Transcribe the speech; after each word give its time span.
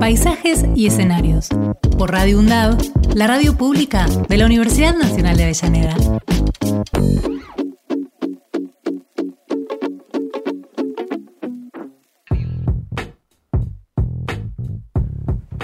Paisajes 0.00 0.64
y 0.74 0.86
escenarios. 0.86 1.50
Por 1.98 2.10
Radio 2.10 2.38
UNDAV, 2.38 2.78
la 3.14 3.26
radio 3.26 3.54
pública 3.54 4.06
de 4.30 4.38
la 4.38 4.46
Universidad 4.46 4.96
Nacional 4.96 5.36
de 5.36 5.42
Avellaneda. 5.44 5.94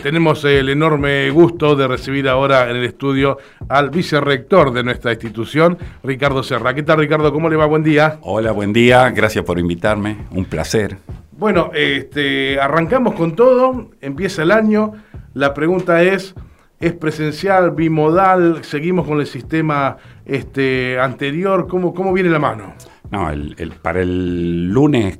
Tenemos 0.02 0.44
el 0.44 0.68
enorme 0.68 1.30
gusto 1.30 1.74
de 1.74 1.88
recibir 1.88 2.28
ahora 2.28 2.70
en 2.70 2.76
el 2.76 2.84
estudio 2.84 3.38
al 3.70 3.88
vicerrector 3.88 4.70
de 4.72 4.84
nuestra 4.84 5.12
institución, 5.12 5.78
Ricardo 6.04 6.42
Serra. 6.42 6.74
¿Qué 6.74 6.82
tal, 6.82 6.98
Ricardo? 6.98 7.32
¿Cómo 7.32 7.48
le 7.48 7.56
va? 7.56 7.64
Buen 7.64 7.82
día. 7.82 8.18
Hola, 8.20 8.52
buen 8.52 8.74
día. 8.74 9.08
Gracias 9.10 9.46
por 9.46 9.58
invitarme. 9.58 10.18
Un 10.30 10.44
placer. 10.44 10.98
Bueno, 11.38 11.70
este, 11.74 12.58
arrancamos 12.60 13.14
con 13.14 13.34
todo. 13.36 13.90
Empieza 14.00 14.42
el 14.42 14.50
año. 14.50 14.92
La 15.34 15.52
pregunta 15.52 16.02
es, 16.02 16.34
¿es 16.80 16.92
presencial, 16.94 17.72
bimodal? 17.72 18.64
¿Seguimos 18.64 19.06
con 19.06 19.20
el 19.20 19.26
sistema 19.26 19.96
este, 20.24 20.98
anterior? 20.98 21.66
¿Cómo, 21.68 21.92
¿Cómo 21.92 22.12
viene 22.12 22.30
la 22.30 22.38
mano? 22.38 22.74
No, 23.10 23.30
el, 23.30 23.54
el- 23.58 23.72
para 23.72 24.00
el 24.00 24.68
lunes 24.72 25.18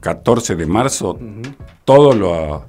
14 0.00 0.56
de 0.56 0.66
marzo, 0.66 1.18
todos 1.84 2.16
los, 2.16 2.62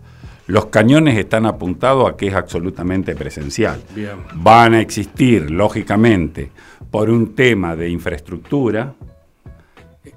los 0.48 0.66
cañones 0.66 1.18
están 1.18 1.46
apuntados 1.46 2.10
a 2.12 2.18
que 2.18 2.28
es 2.28 2.34
absolutamente 2.36 3.16
presencial. 3.16 3.82
Bien. 3.96 4.18
Van 4.36 4.74
a 4.74 4.82
existir, 4.82 5.50
lógicamente, 5.50 6.52
por 6.92 7.10
un 7.10 7.34
tema 7.36 7.76
de 7.78 7.90
infraestructura, 7.90 8.94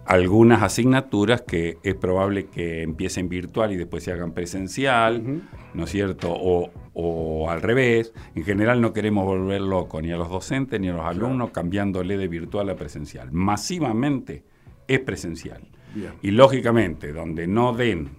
algunas 0.06 0.62
asignaturas 0.62 1.42
que 1.42 1.78
es 1.82 1.94
probable 1.94 2.46
que 2.46 2.82
empiecen 2.82 3.28
virtual 3.28 3.72
y 3.72 3.76
después 3.76 4.04
se 4.04 4.12
hagan 4.12 4.32
presencial, 4.32 5.42
¿no 5.72 5.84
es 5.84 5.90
cierto? 5.90 6.32
O, 6.32 6.70
o 6.92 7.50
al 7.50 7.62
revés. 7.62 8.12
En 8.34 8.44
general 8.44 8.80
no 8.80 8.92
queremos 8.92 9.24
volver 9.24 9.60
locos 9.60 10.02
ni 10.02 10.12
a 10.12 10.16
los 10.16 10.28
docentes 10.28 10.80
ni 10.80 10.88
a 10.88 10.92
los 10.92 11.04
alumnos 11.04 11.50
cambiándole 11.50 12.16
de 12.16 12.28
virtual 12.28 12.70
a 12.70 12.76
presencial. 12.76 13.32
Masivamente 13.32 14.44
es 14.86 15.00
presencial. 15.00 15.62
Bien. 15.94 16.12
Y 16.22 16.32
lógicamente, 16.32 17.12
donde 17.12 17.46
no 17.46 17.72
den, 17.72 18.10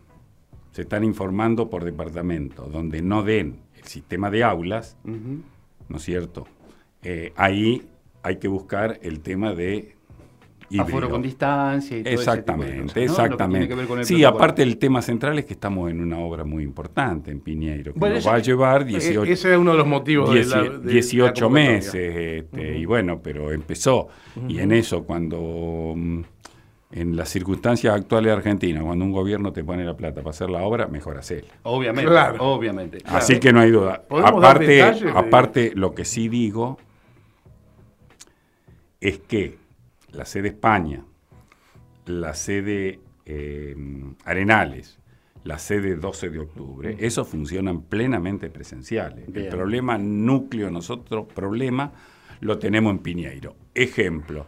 se 0.71 0.81
están 0.81 1.03
informando 1.03 1.69
por 1.69 1.83
departamento, 1.83 2.63
donde 2.63 3.01
no 3.01 3.23
den 3.23 3.61
el 3.75 3.83
sistema 3.85 4.29
de 4.29 4.43
aulas, 4.43 4.97
¿no 5.03 5.97
es 5.97 6.03
cierto? 6.03 6.47
Eh, 7.01 7.31
ahí 7.35 7.83
hay 8.23 8.37
que 8.37 8.47
buscar 8.47 8.99
el 9.03 9.19
tema 9.19 9.53
de 9.53 9.94
híbrido. 10.69 10.83
Aforo 10.83 11.09
con 11.09 11.21
distancia 11.21 11.97
y 11.97 12.03
todo 12.03 12.13
ese 12.13 12.21
tipo 12.21 12.31
de 12.31 12.39
Exactamente, 12.41 12.75
cosas, 12.75 12.77
¿no? 12.77 12.83
Lo 12.83 12.87
que 12.87 12.93
tiene 12.93 13.05
exactamente. 13.11 13.67
que 13.67 13.75
ver 13.75 13.87
con 13.87 13.99
el 13.99 14.05
Sí, 14.05 14.23
aparte 14.23 14.63
el 14.63 14.77
tema 14.77 15.01
central 15.01 15.39
es 15.39 15.45
que 15.45 15.53
estamos 15.53 15.89
en 15.91 16.01
una 16.01 16.19
obra 16.19 16.43
muy 16.43 16.63
importante 16.63 17.31
en 17.31 17.39
Piñeiro, 17.39 17.93
que 17.93 17.99
Bueno, 17.99 18.15
nos 18.15 18.23
eso- 18.23 18.29
va 18.31 18.35
a 18.35 18.39
llevar 18.39 18.81
E- 18.81 18.85
18, 18.85 19.23
Ese 19.31 19.51
es 19.53 19.57
uno 19.57 19.71
de 19.71 19.77
los 19.77 19.87
motivos 19.87 20.33
de 20.33 20.45
la, 20.45 20.61
de- 20.63 20.69
de 20.69 20.77
la 20.85 20.91
18 20.91 21.45
convocatoria. 21.45 21.71
meses, 21.75 22.15
este, 22.43 22.77
y 22.77 22.85
bueno, 22.85 23.19
pero 23.21 23.51
empezó. 23.51 24.07
Y 24.47 24.59
en 24.59 24.71
eso, 24.71 25.03
cuando 25.03 25.93
mm, 25.95 26.21
en 26.91 27.15
las 27.17 27.27
circunstancias 27.29 27.93
actuales 27.93 28.27
de 28.31 28.37
Argentina, 28.37 28.81
cuando 28.81 29.03
un 29.03 29.11
gobierno 29.11 29.51
te 29.51 29.63
pone 29.63 29.83
la 29.83 29.97
plata 29.97 30.21
para 30.21 30.29
hacer 30.29 30.49
la 30.49 30.61
obra, 30.63 30.87
mejor 30.87 31.17
hacerla. 31.17 31.49
Obviamente, 31.63 32.09
Claro. 32.09 32.37
obviamente. 32.53 32.99
Así 33.05 33.39
que 33.39 33.51
no 33.51 33.59
hay 33.59 33.71
duda. 33.71 34.01
¿Podemos 34.07 34.41
dar 34.41 34.55
Aparte, 34.57 34.81
aparte, 35.13 35.71
lo 35.75 35.93
que 35.93 36.05
sí 36.05 36.29
digo 36.29 36.77
es 39.01 39.19
que 39.19 39.57
la 40.15 40.25
sede 40.25 40.49
España, 40.49 41.03
la 42.05 42.33
sede 42.33 42.99
eh, 43.25 43.75
Arenales, 44.23 44.99
la 45.43 45.59
sede 45.59 45.95
12 45.95 46.29
de 46.29 46.39
octubre, 46.39 46.95
esos 46.99 47.27
funcionan 47.27 47.83
plenamente 47.83 48.49
presenciales. 48.49 49.31
Bien. 49.31 49.45
El 49.45 49.51
problema 49.51 49.97
núcleo, 49.97 50.71
nosotros, 50.71 51.27
problema, 51.33 51.93
lo 52.41 52.57
tenemos 52.57 52.91
en 52.91 52.99
Piñeiro. 52.99 53.55
Ejemplo, 53.75 54.47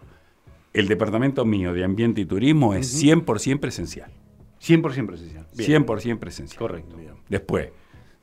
el 0.74 0.88
departamento 0.88 1.46
mío 1.46 1.74
de 1.74 1.84
Ambiente 1.84 2.22
y 2.22 2.26
Turismo 2.26 2.74
es 2.74 3.04
100% 3.04 3.60
presencial. 3.60 4.12
100% 4.60 5.06
presencial. 5.06 5.46
Bien. 5.56 5.86
100% 5.86 6.20
presencial. 6.20 6.58
Correcto. 6.58 6.98
Después, 7.30 7.70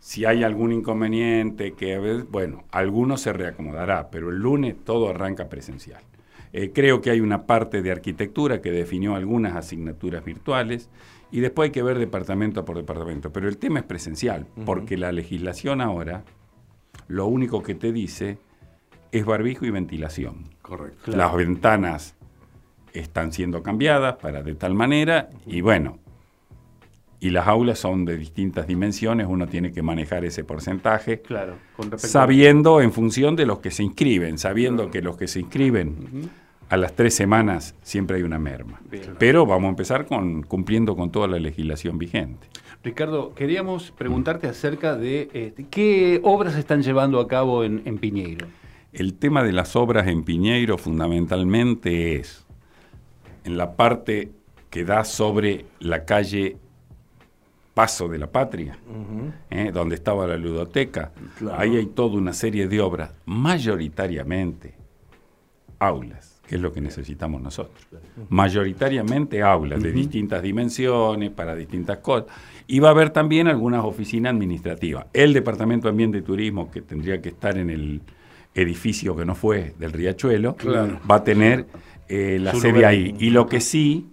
si 0.01 0.25
hay 0.25 0.43
algún 0.43 0.73
inconveniente, 0.73 1.73
que 1.73 2.25
bueno, 2.29 2.65
alguno 2.71 3.17
se 3.17 3.33
reacomodará, 3.33 4.11
pero 4.11 4.31
el 4.31 4.37
lunes 4.37 4.77
todo 4.85 5.11
arranca 5.11 5.49
presencial. 5.49 6.03
Eh, 6.57 6.71
creo 6.73 7.01
que 7.01 7.11
hay 7.11 7.19
una 7.19 7.47
parte 7.47 7.83
de 7.83 7.91
arquitectura 7.91 8.63
que 8.63 8.71
definió 8.71 9.17
algunas 9.17 9.57
asignaturas 9.57 10.25
virtuales 10.25 10.89
y 11.33 11.41
después 11.41 11.67
hay 11.67 11.73
que 11.73 11.83
ver 11.83 11.99
departamento 11.99 12.65
por 12.65 12.77
departamento. 12.77 13.33
Pero 13.33 13.49
el 13.49 13.59
tema 13.59 13.81
es 13.81 13.85
presencial, 13.85 14.47
porque 14.65 14.97
la 14.97 15.11
legislación 15.11 15.81
ahora 15.81 16.23
lo 17.09 17.27
único 17.27 17.61
que 17.65 17.75
te 17.75 17.91
dice 17.91 18.39
es 19.11 19.25
barbijo 19.25 19.67
y 19.67 19.71
ventilación. 19.71 20.45
Correcto. 20.63 21.11
Las 21.11 21.35
ventanas 21.35 22.15
están 22.93 23.33
siendo 23.33 23.65
cambiadas 23.65 24.15
para 24.23 24.45
de 24.45 24.55
tal 24.55 24.75
manera 24.75 25.31
y 25.47 25.61
bueno, 25.61 25.99
y 27.19 27.31
las 27.31 27.49
aulas 27.49 27.81
son 27.81 28.05
de 28.05 28.17
distintas 28.17 28.69
dimensiones, 28.69 29.27
uno 29.29 29.49
tiene 29.49 29.73
que 29.73 29.83
manejar 29.83 30.25
ese 30.25 30.45
porcentaje, 30.45 31.21
Claro. 31.21 31.57
Con 31.77 31.99
sabiendo 31.99 32.81
en 32.81 32.93
función 32.93 33.35
de 33.35 33.45
los 33.45 33.59
que 33.59 33.73
se 33.73 33.83
inscriben, 33.83 34.39
sabiendo 34.39 34.89
que 34.89 35.03
los 35.03 35.17
que 35.17 35.27
se 35.27 35.41
inscriben 35.41 36.31
a 36.75 36.77
las 36.77 36.95
tres 36.95 37.15
semanas 37.15 37.75
siempre 37.83 38.17
hay 38.17 38.25
una 38.25 38.41
merma. 38.41 38.81
Bien. 38.91 39.15
Pero 39.19 39.47
vamos 39.47 39.67
a 39.67 39.71
empezar 39.71 40.07
con 40.07 40.43
cumpliendo 40.43 40.97
con 40.97 41.11
toda 41.11 41.29
la 41.29 41.39
legislación 41.39 41.99
vigente. 41.99 42.49
Ricardo, 42.83 43.33
queríamos 43.33 43.93
preguntarte 43.93 44.49
acerca 44.49 44.97
de 44.97 45.31
este, 45.33 45.67
qué 45.71 46.21
obras 46.25 46.55
se 46.55 46.61
están 46.61 46.83
llevando 46.83 47.21
a 47.21 47.29
cabo 47.29 47.63
en, 47.63 47.83
en 47.85 47.99
Piñeiro. 47.99 48.49
El 48.93 49.15
tema 49.15 49.45
de 49.45 49.53
las 49.53 49.77
obras 49.77 50.09
en 50.09 50.25
Piñeiro 50.25 50.77
fundamentalmente 50.77 52.17
es 52.17 52.45
en 53.45 53.57
la 53.57 53.77
parte 53.77 54.33
que 54.69 54.85
da 54.85 55.05
sobre 55.05 55.67
la 55.79 56.05
calle 56.05 56.57
Paso 57.73 58.09
de 58.09 58.19
la 58.19 58.31
Patria, 58.31 58.79
¿eh? 59.51 59.71
donde 59.73 59.97
estaba 59.97 60.29
la 60.29 60.37
ludoteca. 60.37 61.11
Claro. 61.39 61.61
Ahí 61.61 61.77
hay 61.77 61.87
toda 61.87 62.17
una 62.17 62.33
serie 62.33 62.69
de 62.69 62.81
obras, 62.81 63.13
mayoritariamente 63.27 64.75
aulas, 65.81 66.34
que 66.47 66.57
es 66.57 66.61
lo 66.61 66.73
que 66.73 66.81
necesitamos 66.81 67.41
nosotros. 67.41 67.87
Mayoritariamente 68.29 69.43
aulas 69.43 69.83
de 69.83 69.93
distintas 69.93 70.43
dimensiones, 70.43 71.31
para 71.31 71.55
distintas 71.55 71.99
cosas. 71.99 72.27
Y 72.67 72.81
va 72.81 72.89
a 72.89 72.91
haber 72.93 73.11
también 73.11 73.49
algunas 73.49 73.85
oficinas 73.85 74.33
administrativas. 74.35 75.07
El 75.13 75.33
Departamento 75.33 75.87
de 75.87 75.91
Ambiente 75.91 76.19
y 76.19 76.23
Turismo, 76.23 76.71
que 76.71 76.83
tendría 76.83 77.21
que 77.23 77.31
estar 77.31 77.57
en 77.57 77.71
el 77.71 78.01
edificio 78.55 79.17
que 79.17 79.25
no 79.25 79.35
fue 79.35 79.75
del 79.79 79.93
Riachuelo, 79.93 80.55
Claro. 80.57 80.99
va 81.11 81.17
a 81.17 81.25
tener 81.25 81.67
eh, 82.09 82.39
la 82.41 82.55
sede 82.55 82.85
ahí. 82.85 83.15
Y 83.19 83.31
lo 83.31 83.47
que 83.47 83.61
sí, 83.61 84.09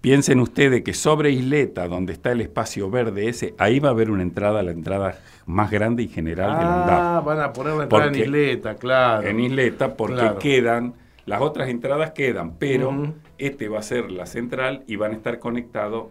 piensen 0.00 0.40
ustedes 0.40 0.82
que 0.82 0.94
sobre 0.94 1.30
Isleta, 1.30 1.86
donde 1.86 2.12
está 2.14 2.32
el 2.32 2.40
espacio 2.40 2.90
verde 2.90 3.28
ese, 3.28 3.54
ahí 3.58 3.78
va 3.80 3.88
a 3.88 3.92
haber 3.92 4.10
una 4.10 4.22
entrada, 4.22 4.62
la 4.62 4.70
entrada 4.70 5.18
más 5.46 5.70
grande 5.70 6.02
y 6.02 6.08
general 6.08 6.58
del 6.58 6.66
Ah, 6.66 7.22
van 7.24 7.40
a 7.40 7.52
poner 7.52 7.74
la 7.74 7.82
entrada 7.84 8.06
en 8.08 8.14
isleta, 8.14 8.74
claro. 8.76 9.26
En 9.28 9.40
Isleta, 9.40 9.94
porque 9.94 10.14
Claro. 10.16 10.38
quedan, 10.38 10.94
las 11.26 11.40
otras 11.40 11.68
entradas 11.68 12.10
quedan, 12.12 12.54
pero 12.58 13.14
este 13.38 13.68
va 13.68 13.78
a 13.78 13.82
ser 13.82 14.10
la 14.10 14.26
central 14.26 14.82
y 14.86 14.96
van 14.96 15.12
a 15.12 15.14
estar 15.14 15.38
conectados 15.38 16.06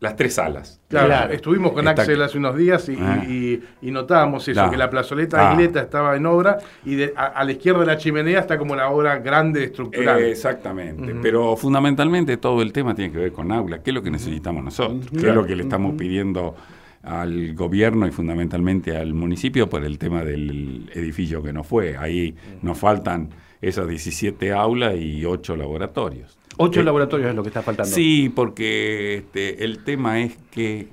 las 0.00 0.14
tres 0.14 0.34
salas. 0.34 0.80
Claro, 0.86 1.08
Claro. 1.08 1.32
estuvimos 1.34 1.72
con 1.72 1.88
Está- 1.88 2.02
Axel 2.02 2.22
hace 2.22 2.38
unos 2.38 2.56
días 2.56 2.88
y, 2.88 2.96
Ah. 3.00 3.24
y- 3.28 3.60
y 3.82 3.90
notábamos 3.90 4.46
eso, 4.46 4.70
que 4.70 4.76
la 4.76 4.88
plazoleta 4.88 5.50
Ah. 5.50 5.52
isleta 5.54 5.80
estaba 5.80 6.14
en 6.16 6.24
obra 6.24 6.58
y 6.84 6.94
de- 6.94 7.12
a, 7.16 7.24
a 7.26 7.42
la 7.42 7.50
izquierda 7.50 7.80
de 7.80 7.86
la 7.86 7.96
chimenea 7.98 8.38
está 8.38 8.56
como 8.58 8.76
la 8.76 8.90
obra 8.90 9.18
grande 9.18 9.64
estructural. 9.64 10.20
Eh, 10.20 10.30
exactamente, 10.30 11.16
pero 11.20 11.56
fundamentalmente 11.56 12.36
todo 12.36 12.62
el 12.62 12.72
tema 12.72 12.94
tiene 12.94 13.10
que 13.10 13.18
ver 13.18 13.32
con 13.32 13.50
aula, 13.50 13.82
que 13.82 13.90
es 13.90 13.94
lo 13.94 14.00
que 14.02 14.12
necesitamos 14.12 14.62
nosotros, 14.62 15.10
que 15.10 15.16
es 15.16 15.22
Claro. 15.24 15.40
lo 15.42 15.46
que 15.48 15.56
le 15.56 15.64
estamos 15.64 15.96
pidiendo 15.96 16.54
al 17.02 17.54
gobierno 17.54 18.06
y 18.06 18.10
fundamentalmente 18.10 18.96
al 18.96 19.14
municipio 19.14 19.68
por 19.68 19.84
el 19.84 19.98
tema 19.98 20.24
del 20.24 20.90
edificio 20.94 21.42
que 21.42 21.52
no 21.52 21.64
fue. 21.64 21.96
Ahí 21.96 22.34
nos 22.62 22.78
faltan 22.78 23.30
esas 23.60 23.88
17 23.88 24.52
aulas 24.52 24.96
y 24.96 25.24
8 25.24 25.56
laboratorios. 25.56 26.38
Ocho 26.56 26.80
Eh, 26.80 26.84
laboratorios 26.84 27.30
es 27.30 27.36
lo 27.36 27.42
que 27.42 27.48
está 27.48 27.62
faltando. 27.62 27.94
Sí, 27.94 28.32
porque 28.34 29.18
este, 29.18 29.64
el 29.64 29.84
tema 29.84 30.20
es 30.20 30.36
que 30.50 30.88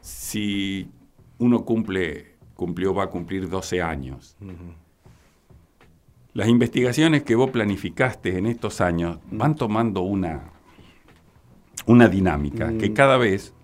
si 0.00 0.88
uno 1.38 1.64
cumple 1.64 2.36
cumplió, 2.56 2.94
va 2.94 3.04
a 3.04 3.10
cumplir 3.10 3.48
12 3.48 3.82
años. 3.82 4.36
Las 6.32 6.48
investigaciones 6.48 7.22
que 7.22 7.34
vos 7.34 7.50
planificaste 7.50 8.36
en 8.36 8.46
estos 8.46 8.80
años 8.80 9.18
van 9.30 9.54
tomando 9.54 10.00
una, 10.00 10.50
una 11.86 12.08
dinámica, 12.08 12.76
que 12.78 12.92
cada 12.92 13.16
vez 13.18 13.54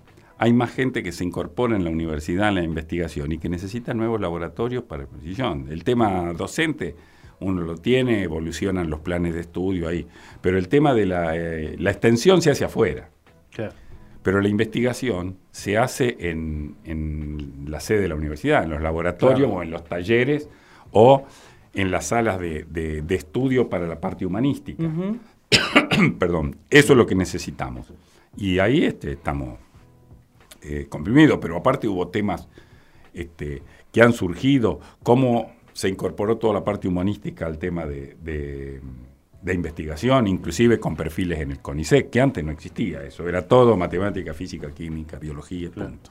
hay 0.43 0.53
más 0.53 0.73
gente 0.73 1.05
que 1.05 1.13
se 1.13 1.23
incorpora 1.23 1.77
en 1.77 1.85
la 1.85 1.91
universidad 1.91 2.49
en 2.49 2.57
la 2.57 2.65
investigación 2.65 3.31
y 3.31 3.39
que 3.39 3.49
necesita 3.49 3.95
nuevos 3.95 4.21
laboratorios 4.21 4.83
para 4.83 5.05
la 5.05 5.09
precisión. 5.09 5.69
El 5.71 5.85
tema 5.85 6.33
docente, 6.33 6.97
uno 7.39 7.63
lo 7.63 7.77
tiene, 7.77 8.25
evolucionan 8.25 8.91
los 8.91 8.99
planes 8.99 9.35
de 9.35 9.41
estudio 9.43 9.87
ahí, 9.87 10.05
pero 10.41 10.59
el 10.59 10.67
tema 10.67 10.95
de 10.95 11.07
la, 11.07 11.37
eh, 11.37 11.77
la 11.79 11.93
extensión 11.93 12.43
se 12.43 12.51
hace 12.51 12.65
afuera. 12.65 13.09
Pero 14.25 14.41
la 14.41 14.49
investigación 14.49 15.37
se 15.53 15.79
hace 15.79 16.17
en, 16.19 16.75
en, 16.87 17.67
la 17.69 17.79
sede 17.79 18.01
de 18.01 18.09
la 18.09 18.17
universidad, 18.17 18.65
en 18.65 18.71
los 18.71 18.83
laboratorios 18.83 19.49
o 19.49 19.63
en 19.63 19.71
los 19.71 19.85
talleres 19.85 20.49
o 20.91 21.25
en 21.73 21.93
las 21.93 22.07
salas 22.07 22.41
de, 22.41 22.65
de, 22.69 23.03
de 23.03 23.15
estudio 23.15 23.69
para 23.69 23.87
la 23.87 24.01
parte 24.01 24.27
humanística. 24.27 24.83
Perdón, 26.19 26.57
eso 26.69 26.95
es 26.95 26.97
lo 26.97 27.07
que 27.07 27.15
necesitamos. 27.15 27.93
Y 28.37 28.59
ahí 28.59 28.85
este, 28.85 29.13
estamos 29.13 29.61
eh, 30.63 30.87
comprimidos, 30.89 31.39
pero 31.41 31.57
aparte 31.57 31.89
hubo 31.89 32.09
temas 32.09 32.49
este, 33.13 33.63
que 33.91 34.03
han 34.03 34.13
surgido, 34.13 34.81
cómo 35.03 35.53
se 35.73 35.89
incorporó 35.89 36.37
toda 36.37 36.55
la 36.55 36.65
parte 36.65 36.89
humanística 36.89 37.47
al 37.47 37.59
tema 37.59 37.87
de, 37.87 38.17
de, 38.23 38.81
de, 39.41 39.55
investigación, 39.55 40.27
inclusive 40.27 40.79
con 40.79 40.97
perfiles 40.97 41.41
en 41.41 41.53
el 41.53 41.61
CONICET, 41.61 42.11
que 42.11 42.21
antes 42.21 42.45
no 42.45 42.53
existía 42.53 43.03
eso, 43.03 43.29
era 43.29 43.47
todo 43.47 43.77
matemática, 43.77 44.35
física, 44.35 44.71
química, 44.71 45.19
biología, 45.19 45.71
punto. 45.71 46.11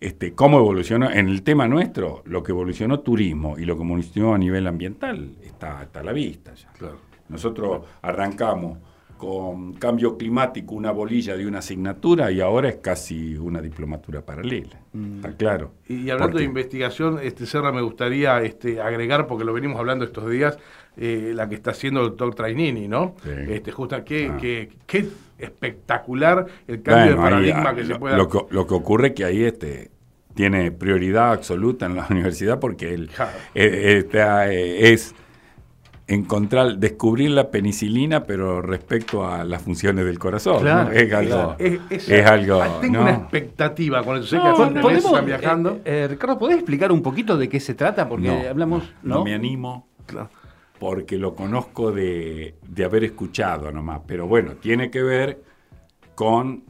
Este, 0.00 0.32
¿Cómo 0.32 0.58
evolucionó? 0.58 1.10
En 1.10 1.28
el 1.28 1.42
tema 1.42 1.68
nuestro, 1.68 2.22
lo 2.24 2.42
que 2.42 2.52
evolucionó 2.52 3.00
turismo 3.00 3.58
y 3.58 3.66
lo 3.66 3.76
que 3.76 3.82
evolucionó 3.82 4.34
a 4.34 4.38
nivel 4.38 4.66
ambiental 4.66 5.36
está, 5.42 5.82
está 5.82 6.00
a 6.00 6.04
la 6.04 6.12
vista 6.12 6.54
ya. 6.54 6.72
Claro. 6.72 6.98
Nosotros 7.28 7.84
arrancamos 8.00 8.78
con 9.20 9.74
cambio 9.74 10.16
climático 10.16 10.74
una 10.74 10.92
bolilla 10.92 11.36
de 11.36 11.46
una 11.46 11.58
asignatura 11.58 12.30
y 12.30 12.40
ahora 12.40 12.70
es 12.70 12.76
casi 12.76 13.36
una 13.36 13.60
diplomatura 13.60 14.22
paralela. 14.22 14.80
Mm. 14.94 15.16
Está 15.16 15.36
claro. 15.36 15.72
Y, 15.86 16.04
y 16.04 16.10
hablando 16.10 16.38
de 16.38 16.44
investigación, 16.44 17.18
este 17.22 17.44
Serra, 17.44 17.70
me 17.70 17.82
gustaría 17.82 18.40
este, 18.40 18.80
agregar, 18.80 19.26
porque 19.26 19.44
lo 19.44 19.52
venimos 19.52 19.78
hablando 19.78 20.06
estos 20.06 20.30
días, 20.30 20.56
eh, 20.96 21.32
la 21.34 21.50
que 21.50 21.54
está 21.54 21.72
haciendo 21.72 22.00
el 22.00 22.08
doctor 22.08 22.34
Trainini, 22.34 22.88
¿no? 22.88 23.14
Sí. 23.22 23.30
Este, 23.50 23.70
justa, 23.72 24.02
qué, 24.04 24.30
ah. 24.32 24.38
qué, 24.40 24.70
qué, 24.86 25.06
espectacular 25.38 26.46
el 26.66 26.80
cambio 26.80 27.16
bueno, 27.16 27.22
de 27.22 27.30
paradigma 27.30 27.70
ahí, 27.70 27.76
que 27.76 27.84
se 27.84 27.96
puede 27.96 28.16
lo, 28.16 28.26
que, 28.26 28.38
lo 28.48 28.66
que 28.66 28.74
ocurre 28.74 29.08
es 29.08 29.12
que 29.12 29.24
ahí 29.26 29.44
este, 29.44 29.90
tiene 30.34 30.72
prioridad 30.72 31.32
absoluta 31.32 31.84
en 31.84 31.96
la 31.96 32.06
universidad 32.10 32.58
porque 32.58 32.94
él 32.94 33.10
claro. 33.14 33.32
eh, 33.54 34.06
eh, 34.10 34.92
es 34.92 35.14
encontrar, 36.10 36.76
descubrir 36.78 37.30
la 37.30 37.50
penicilina, 37.50 38.24
pero 38.24 38.60
respecto 38.60 39.24
a 39.24 39.44
las 39.44 39.62
funciones 39.62 40.04
del 40.04 40.18
corazón. 40.18 40.60
Claro, 40.60 40.90
¿no? 40.90 40.96
Es 40.96 41.12
algo. 41.12 41.30
claro. 41.30 41.56
Es, 41.58 41.80
es, 41.88 42.08
es, 42.08 42.26
algo. 42.26 42.62
Tengo 42.80 42.96
¿no? 42.96 43.02
una 43.02 43.12
expectativa 43.12 44.02
con 44.02 44.16
eso. 44.16 44.26
Sé 44.26 44.36
no, 44.36 44.42
que 44.42 44.48
hace 44.48 44.80
¿podemos, 44.80 45.04
están 45.04 45.26
viajando. 45.26 45.70
Eh, 45.84 46.00
eh, 46.02 46.08
Ricardo, 46.08 46.36
¿podés 46.38 46.56
explicar 46.56 46.90
un 46.90 47.00
poquito 47.00 47.36
de 47.36 47.48
qué 47.48 47.60
se 47.60 47.74
trata? 47.74 48.08
Porque 48.08 48.26
no, 48.26 48.48
hablamos. 48.48 48.92
No, 49.02 49.16
no 49.16 49.24
me 49.24 49.34
animo. 49.34 49.86
Claro. 50.06 50.30
Porque 50.80 51.16
lo 51.16 51.34
conozco 51.34 51.92
de, 51.92 52.56
de 52.66 52.84
haber 52.84 53.04
escuchado 53.04 53.70
nomás. 53.70 54.00
Pero 54.04 54.26
bueno, 54.26 54.54
tiene 54.54 54.90
que 54.90 55.02
ver 55.02 55.42
con 56.16 56.64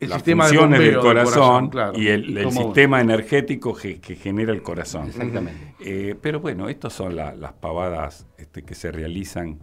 el 0.00 0.10
las 0.10 0.18
sistema 0.18 0.44
funciones 0.44 0.78
de 0.78 0.84
del 0.86 0.98
corazón, 1.00 1.24
del 1.24 1.34
corazón 1.34 1.70
claro. 1.70 1.98
y 1.98 2.08
el, 2.08 2.38
el 2.38 2.52
sistema 2.52 3.00
energético 3.00 3.74
que, 3.74 4.00
que, 4.00 4.14
genera 4.14 4.52
el 4.52 4.62
corazón. 4.62 5.08
Exactamente. 5.08 5.74
Eh, 5.80 6.14
pero 6.20 6.40
bueno, 6.40 6.68
estas 6.68 6.92
son 6.92 7.16
la, 7.16 7.34
las 7.34 7.52
pavadas 7.54 8.26
este, 8.36 8.62
que 8.62 8.74
se 8.74 8.92
realizan 8.92 9.58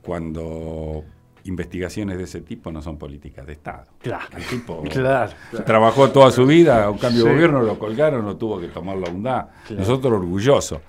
cuando 0.00 1.04
investigaciones 1.44 2.16
de 2.18 2.24
ese 2.24 2.40
tipo 2.40 2.72
no 2.72 2.80
son 2.80 2.96
políticas 2.96 3.46
de 3.46 3.52
Estado. 3.52 3.84
Claro. 4.00 4.24
El 4.36 4.44
tipo 4.44 4.82
claro, 4.90 5.32
claro. 5.50 5.64
trabajó 5.64 6.10
toda 6.10 6.30
su 6.30 6.46
vida, 6.46 6.88
un 6.90 6.98
cambio 6.98 7.22
sí. 7.22 7.28
de 7.28 7.34
gobierno, 7.34 7.62
lo 7.62 7.78
colgaron, 7.78 8.24
no 8.24 8.36
tuvo 8.36 8.60
que 8.60 8.68
tomar 8.68 8.96
la. 8.96 9.06
Claro. 9.10 9.50
Nosotros 9.70 10.12
orgullosos. 10.14 10.80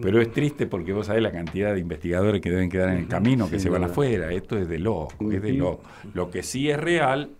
Pero 0.00 0.20
es 0.20 0.30
triste 0.30 0.66
porque 0.66 0.92
vos 0.92 1.06
sabés 1.06 1.22
la 1.22 1.32
cantidad 1.32 1.72
de 1.72 1.80
investigadores 1.80 2.42
que 2.42 2.50
deben 2.50 2.68
quedar 2.68 2.90
en 2.90 2.98
el 2.98 3.08
camino, 3.08 3.48
que 3.48 3.58
se 3.58 3.70
van 3.70 3.84
afuera. 3.84 4.30
Esto 4.30 4.58
es 4.58 4.68
de 4.68 4.78
loco, 4.78 5.32
es 5.32 5.40
de 5.40 5.54
loco. 5.54 5.84
Lo 6.12 6.30
que 6.30 6.42
sí 6.42 6.68
es 6.68 6.78
real 6.78 7.30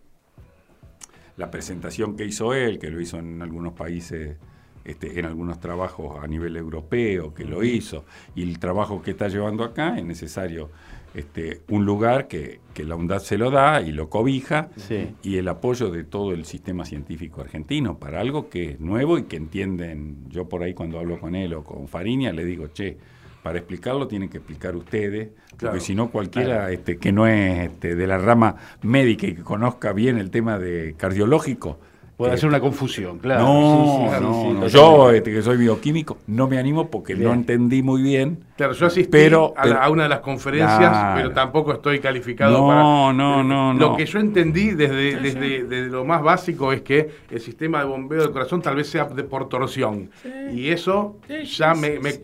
la 1.37 1.51
presentación 1.51 2.17
que 2.17 2.25
hizo 2.25 2.55
él, 2.55 2.79
que 2.79 2.91
lo 2.91 3.01
hizo 3.01 3.19
en 3.19 3.43
algunos 3.43 3.75
países, 3.75 4.37
este, 4.85 5.19
en 5.19 5.27
algunos 5.27 5.61
trabajos 5.61 6.23
a 6.23 6.27
nivel 6.27 6.57
europeo, 6.57 7.35
que 7.35 7.45
lo 7.45 7.65
hizo, 7.65 8.05
y 8.35 8.43
el 8.43 8.59
trabajo 8.59 9.03
que 9.03 9.11
está 9.11 9.29
llevando 9.29 9.65
acá, 9.65 9.99
es 9.99 10.05
necesario 10.05 10.71
este, 11.15 11.63
un 11.69 11.85
lugar 11.85 12.29
que, 12.29 12.61
que, 12.73 12.85
la 12.85 12.95
UNDAD 12.95 13.21
se 13.21 13.39
lo 13.39 13.51
da 13.51 13.81
y 13.81 13.91
lo 13.91 14.09
cobija, 14.09 14.71
sí. 14.77 15.15
y 15.23 15.39
el 15.39 15.49
apoyo 15.49 15.91
de 15.91 16.05
todo 16.05 16.33
el 16.33 16.45
sistema 16.45 16.85
científico 16.85 17.41
argentino 17.41 17.99
para 17.99 18.21
algo 18.21 18.49
que 18.49 18.73
es 18.73 18.81
nuevo 18.81 19.19
y 19.19 19.25
que 19.25 19.37
entienden, 19.37 20.29
yo 20.29 20.49
por 20.49 20.63
ahí 20.63 20.75
cuando 20.75 20.99
hablo 20.99 21.19
con 21.19 21.35
él 21.35 21.55
o 21.55 21.65
con 21.65 21.89
Fariña, 21.89 22.33
le 22.33 22.45
digo, 22.45 22.69
che, 22.69 22.99
para 23.47 23.61
explicarlo 23.61 24.09
tienen 24.09 24.29
que 24.29 24.39
explicar 24.39 24.75
ustedes, 24.75 25.29
porque 25.51 25.67
claro, 25.67 25.79
si 25.79 25.95
no 25.95 26.11
cualquiera 26.11 26.55
claro. 26.57 26.69
este, 26.71 26.99
que 26.99 27.13
no 27.13 27.29
es 27.29 27.71
este, 27.71 27.95
de 27.95 28.07
la 28.09 28.19
rama 28.19 28.57
médica 28.83 29.29
y 29.29 29.37
que 29.37 29.43
conozca 29.45 29.93
bien 29.93 30.19
el 30.19 30.33
tema 30.33 30.59
de 30.59 30.97
cardiológico, 30.99 31.79
Puede 32.17 32.33
hacer 32.33 32.49
una 32.49 32.61
confusión, 32.61 33.19
claro. 33.19 33.43
No, 33.43 34.09
sí, 34.09 34.17
sí, 34.17 34.23
no, 34.23 34.43
sí, 34.43 34.49
no. 34.49 34.67
yo 34.69 35.11
este, 35.11 35.31
que 35.35 35.43
soy 35.43 35.59
bioquímico 35.59 36.17
no 36.29 36.49
me 36.49 36.57
animo 36.57 36.91
porque 36.91 37.15
bien. 37.15 37.29
no 37.29 37.35
entendí 37.35 37.83
muy 37.83 38.01
bien. 38.01 38.43
Claro, 38.57 38.73
yo 38.73 38.87
asistí 38.87 39.11
pero, 39.11 39.53
a, 39.55 39.67
la, 39.67 39.85
a 39.85 39.91
una 39.91 40.05
de 40.05 40.09
las 40.09 40.21
conferencias, 40.21 40.79
claro. 40.79 41.15
pero 41.15 41.33
tampoco 41.33 41.75
estoy 41.75 41.99
calificado 41.99 42.57
no, 42.57 42.69
para... 42.69 42.81
No, 42.81 43.13
no, 43.13 43.43
no. 43.43 43.75
Lo 43.75 43.97
que 43.99 44.07
yo 44.07 44.19
entendí 44.19 44.71
desde, 44.71 45.21
desde, 45.21 45.65
desde, 45.65 45.89
lo 45.89 46.07
más 46.07 46.23
básico 46.23 46.73
es 46.73 46.81
que 46.81 47.11
el 47.31 47.41
sistema 47.41 47.81
de 47.81 47.85
bombeo 47.85 48.23
del 48.23 48.31
corazón 48.31 48.63
tal 48.63 48.77
vez 48.77 48.89
sea 48.89 49.05
de 49.05 49.23
por 49.23 49.51
torsión. 49.51 50.09
Y 50.51 50.71
eso 50.71 51.19
ya 51.45 51.75
me, 51.75 52.01
me, 52.01 52.15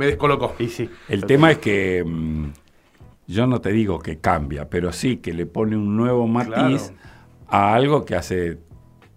me 0.00 0.06
descolocó. 0.06 0.54
Y 0.58 0.68
sí. 0.68 0.88
El 1.08 1.26
tema 1.26 1.50
es 1.50 1.58
que 1.58 2.02
mmm, 2.04 2.52
yo 3.26 3.46
no 3.46 3.60
te 3.60 3.70
digo 3.70 3.98
que 3.98 4.18
cambia, 4.18 4.70
pero 4.70 4.92
sí 4.92 5.18
que 5.18 5.34
le 5.34 5.44
pone 5.44 5.76
un 5.76 5.94
nuevo 5.94 6.26
matiz 6.26 6.92
a 7.48 7.74
algo 7.74 8.06
que 8.06 8.16
hace 8.16 8.58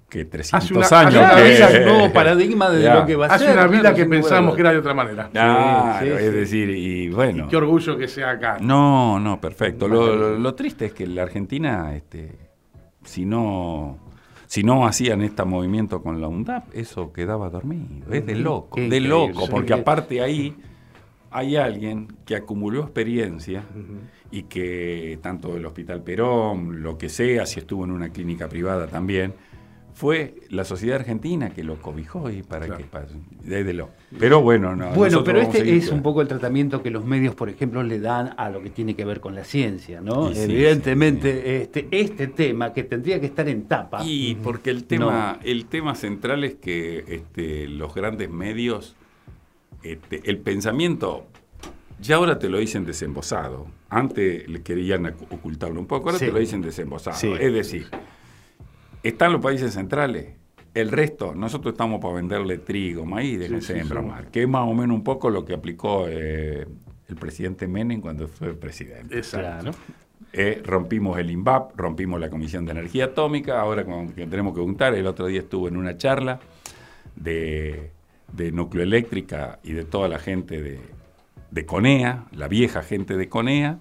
que 0.10 0.26
300 0.26 0.54
hace 0.54 0.74
una, 0.98 1.00
años. 1.00 1.24
Hace 1.24 1.72
que, 1.72 1.80
un 1.90 1.98
nuevo 1.98 2.14
paradigma 2.14 2.70
de 2.70 2.84
ya. 2.84 2.96
lo 2.96 3.06
que 3.06 3.16
va 3.16 3.28
a 3.28 3.36
hace 3.36 3.46
ser. 3.46 3.58
Hace 3.58 3.68
una 3.68 3.78
vida 3.78 3.96
que 3.96 4.06
pensamos 4.06 4.56
que 4.56 4.62
era 4.62 4.72
de 4.74 4.80
otra 4.80 4.94
manera. 4.94 5.30
Claro, 5.30 6.00
sí, 6.00 6.06
sí, 6.06 6.12
es 6.12 6.34
decir, 6.34 6.70
y 6.70 7.10
bueno. 7.10 7.46
Y 7.46 7.48
qué 7.48 7.56
orgullo 7.56 7.98
que 7.98 8.10
sea 8.10 8.32
acá. 8.32 8.58
No, 8.60 9.20
no, 9.20 9.40
perfecto. 9.40 9.88
Lo, 9.88 10.14
lo, 10.16 10.38
lo 10.38 10.54
triste 10.54 10.88
es 10.88 10.94
que 10.94 11.08
la 11.08 11.24
Argentina, 11.24 11.96
este, 11.96 12.38
si 13.04 13.26
no 13.26 13.98
si 14.54 14.62
no 14.62 14.86
hacían 14.86 15.24
este 15.24 15.44
movimiento 15.46 16.04
con 16.04 16.22
la 16.22 16.28
UNDAP, 16.28 16.76
eso 16.76 17.12
quedaba 17.12 17.50
dormido. 17.50 18.14
Es 18.14 18.24
de 18.24 18.36
loco, 18.36 18.80
de 18.80 19.00
loco, 19.00 19.48
porque 19.50 19.74
aparte 19.74 20.22
ahí 20.22 20.56
hay 21.34 21.56
alguien 21.56 22.08
que 22.26 22.36
acumuló 22.36 22.82
experiencia 22.82 23.66
uh 23.74 23.78
-huh. 23.78 24.00
y 24.32 24.44
que 24.44 25.20
tanto 25.22 25.58
el 25.58 25.66
Hospital 25.66 26.04
Perón, 26.04 26.82
lo 26.82 26.98
que 26.98 27.10
sea, 27.10 27.46
si 27.46 27.60
estuvo 27.60 27.84
en 27.84 27.92
una 27.92 28.10
clínica 28.10 28.48
privada 28.48 28.88
también, 28.88 29.34
fue 29.94 30.36
la 30.50 30.66
sociedad 30.66 31.00
argentina 31.00 31.52
que 31.52 31.64
lo 31.64 31.80
cobijó 31.82 32.30
y 32.30 32.42
para 32.42 32.66
claro. 32.66 32.82
que 32.82 32.90
pase. 32.90 33.16
Desde 33.44 33.74
lo. 33.74 33.90
Pero 34.18 34.42
bueno, 34.42 34.76
no. 34.76 34.90
Bueno, 34.92 35.24
pero 35.24 35.40
este 35.40 35.76
es 35.76 35.90
un 35.90 36.02
poco 36.02 36.22
el 36.22 36.28
tratamiento 36.28 36.82
que 36.82 36.90
los 36.90 37.06
medios, 37.06 37.36
por 37.36 37.50
ejemplo, 37.50 37.84
le 37.84 38.00
dan 38.00 38.34
a 38.38 38.50
lo 38.50 38.62
que 38.62 38.70
tiene 38.70 38.96
que 38.96 39.06
ver 39.06 39.20
con 39.20 39.36
la 39.36 39.44
ciencia, 39.44 40.02
¿no? 40.02 40.32
Evidentemente, 40.32 41.34
sí, 41.34 41.42
sí. 41.42 41.50
Este, 41.50 41.88
este 41.92 42.28
tema 42.28 42.74
que 42.74 42.84
tendría 42.84 43.20
que 43.20 43.28
estar 43.28 43.48
en 43.48 43.64
tapa. 43.64 44.04
Y 44.04 44.36
porque 44.36 44.72
el 44.72 44.86
tema, 44.86 45.38
no. 45.40 45.48
el 45.48 45.66
tema 45.66 45.96
central 45.96 46.44
es 46.44 46.56
que 46.56 47.04
este, 47.08 47.68
los 47.68 47.94
grandes 47.94 48.30
medios, 48.32 48.96
este, 49.84 50.22
el 50.30 50.40
pensamiento, 50.40 51.28
ya 52.00 52.16
ahora 52.16 52.40
te 52.40 52.50
lo 52.50 52.58
dicen 52.58 52.86
desembosado. 52.86 53.68
Antes 53.90 54.48
le 54.48 54.62
querían 54.64 55.06
ocultarlo 55.06 55.80
un 55.80 55.88
poco, 55.88 56.10
ahora 56.10 56.20
te 56.20 56.32
lo 56.32 56.40
dicen 56.40 56.62
desembosado. 56.62 57.36
Es 57.36 57.54
decir 57.54 57.88
están 59.04 59.34
los 59.34 59.42
países 59.42 59.74
centrales. 59.74 60.28
El 60.74 60.90
resto, 60.90 61.36
nosotros 61.36 61.74
estamos 61.74 62.02
para 62.02 62.16
venderle 62.16 62.58
trigo, 62.58 63.06
maíz, 63.06 63.38
de 63.38 63.62
sí, 63.62 63.74
sí, 63.74 63.88
bromar, 63.88 64.24
sí. 64.24 64.30
que 64.32 64.42
es 64.44 64.50
más 64.50 64.68
o 64.68 64.74
menos 64.74 64.96
un 64.96 65.04
poco 65.04 65.30
lo 65.30 65.46
que 65.46 65.54
aplicó 65.54 66.06
eh, 66.08 66.66
el 67.08 67.16
presidente 67.16 67.68
Menem 67.68 68.02
cuando 68.02 68.28
fue 68.28 68.56
presidente. 68.56 69.16
Exacto. 69.16 69.72
Eh, 70.32 70.64
rompimos 70.66 71.20
el 71.20 71.30
INVAP, 71.30 71.78
rompimos 71.78 72.20
la 72.20 72.32
Comisión 72.32 72.66
de 72.66 72.72
Energía 72.72 73.06
Atómica, 73.06 73.62
ahora 73.62 73.86
con, 73.86 74.14
que 74.14 74.26
tenemos 74.26 74.56
que 74.56 74.62
juntar, 74.62 74.96
el 74.96 75.06
otro 75.06 75.28
día 75.28 75.42
estuve 75.42 75.70
en 75.70 75.78
una 75.78 75.96
charla 75.96 76.40
de, 77.16 77.92
de 78.34 78.52
nucleoeléctrica 78.52 79.60
y 79.64 79.74
de 79.74 79.86
toda 79.86 80.08
la 80.08 80.20
gente 80.20 80.62
de, 80.62 80.80
de 81.52 81.66
CONEA, 81.66 82.26
la 82.32 82.48
vieja 82.48 82.82
gente 82.82 83.16
de 83.16 83.30
CONEA, 83.30 83.80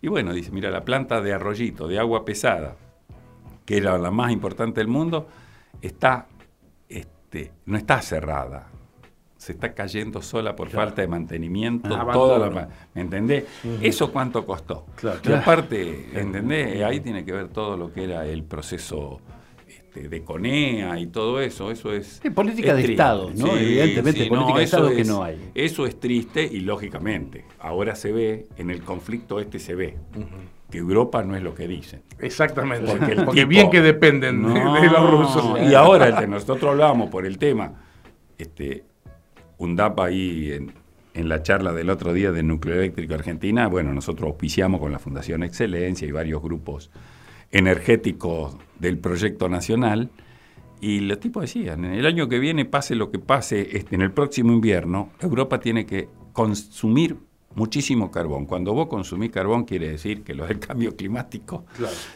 y 0.00 0.08
bueno, 0.08 0.32
dice, 0.32 0.50
mira, 0.50 0.70
la 0.70 0.84
planta 0.84 1.20
de 1.20 1.32
arroyito, 1.32 1.86
de 1.86 1.98
agua 1.98 2.24
pesada, 2.24 2.76
que 3.64 3.76
era 3.76 3.96
la 3.98 4.10
más 4.10 4.32
importante 4.32 4.80
del 4.80 4.88
mundo, 4.88 5.28
está, 5.80 6.26
este, 6.88 7.52
no 7.66 7.76
está 7.76 8.02
cerrada. 8.02 8.68
se 9.36 9.52
está 9.52 9.74
cayendo 9.74 10.22
sola 10.22 10.54
por 10.54 10.70
falta 10.70 11.02
de 11.02 11.08
mantenimiento. 11.08 11.88
toda 12.12 12.50
la, 12.50 12.68
¿Me 12.94 13.00
entendés? 13.00 13.44
¿Eso 13.80 14.12
cuánto 14.12 14.44
costó? 14.46 14.86
Claro, 14.94 15.20
y 15.24 15.32
aparte, 15.32 16.10
¿entendés? 16.20 16.82
Ahí 16.82 17.00
tiene 17.00 17.24
que 17.24 17.32
ver 17.32 17.48
todo 17.48 17.76
lo 17.76 17.92
que 17.92 18.04
era 18.04 18.24
el 18.26 18.44
proceso 18.44 19.20
este, 19.94 20.08
de 20.08 20.24
CONEA 20.24 20.98
y 20.98 21.06
todo 21.06 21.40
eso. 21.40 21.70
Eso 21.70 21.92
es. 21.92 22.20
política 22.34 22.74
de 22.74 22.84
Estado, 22.84 23.30
¿no? 23.36 23.54
Evidentemente, 23.56 24.26
política 24.26 24.58
de 24.58 24.64
Estado 24.64 24.90
que 24.90 25.04
no 25.04 25.22
hay. 25.22 25.50
Eso 25.54 25.86
es 25.86 26.00
triste 26.00 26.42
y 26.50 26.60
lógicamente, 26.60 27.44
ahora 27.58 27.94
se 27.94 28.10
ve, 28.10 28.46
en 28.56 28.70
el 28.70 28.82
conflicto 28.82 29.38
este 29.38 29.58
se 29.58 29.74
ve. 29.74 29.98
Que 30.70 30.78
Europa 30.78 31.22
no 31.22 31.36
es 31.36 31.42
lo 31.42 31.54
que 31.54 31.68
dicen. 31.68 32.02
Exactamente. 32.18 32.90
Porque, 33.24 33.44
bien 33.44 33.68
que 33.68 33.82
dependen 33.82 34.42
de, 34.54 34.88
los 34.88 35.10
rusos. 35.10 35.58
Y 35.68 35.74
ahora, 35.74 36.26
nosotros 36.26 36.70
hablábamos 36.70 37.10
por 37.10 37.26
el 37.26 37.36
tema, 37.36 37.82
este, 38.38 38.84
UNDAP 39.58 40.00
ahí 40.00 40.52
en, 40.52 40.72
en, 41.12 41.28
la 41.28 41.42
charla 41.42 41.72
del 41.72 41.90
otro 41.90 42.14
día 42.14 42.32
de 42.32 42.42
Núcleo 42.42 42.76
Eléctrico 42.76 43.12
Argentina, 43.12 43.66
bueno, 43.68 43.92
nosotros 43.92 44.28
auspiciamos 44.28 44.80
con 44.80 44.90
la 44.90 44.98
Fundación 44.98 45.42
Excelencia 45.42 46.08
y 46.08 46.12
varios 46.12 46.42
grupos 46.42 46.90
energéticos 47.52 48.56
del 48.78 48.98
proyecto 48.98 49.48
nacional. 49.48 50.10
Y 50.80 51.00
los 51.00 51.20
tipos 51.20 51.42
decían, 51.42 51.84
en 51.84 51.92
el 51.94 52.06
año 52.06 52.28
que 52.28 52.40
viene, 52.40 52.64
pase 52.64 52.96
lo 52.96 53.10
que 53.10 53.20
pase, 53.20 53.76
este, 53.76 53.94
en 53.94 54.02
el 54.02 54.10
próximo 54.10 54.52
invierno, 54.52 55.12
Europa 55.20 55.60
tiene 55.60 55.86
que 55.86 56.08
consumir 56.32 57.16
muchísimo 57.54 58.10
carbón. 58.10 58.46
Cuando 58.46 58.72
vos 58.72 58.88
consumís 58.88 59.30
carbón 59.30 59.64
quiere 59.64 59.90
decir 59.90 60.24
que 60.24 60.34
lo 60.34 60.46
del 60.46 60.58
cambio 60.58 60.96
climático, 60.96 61.66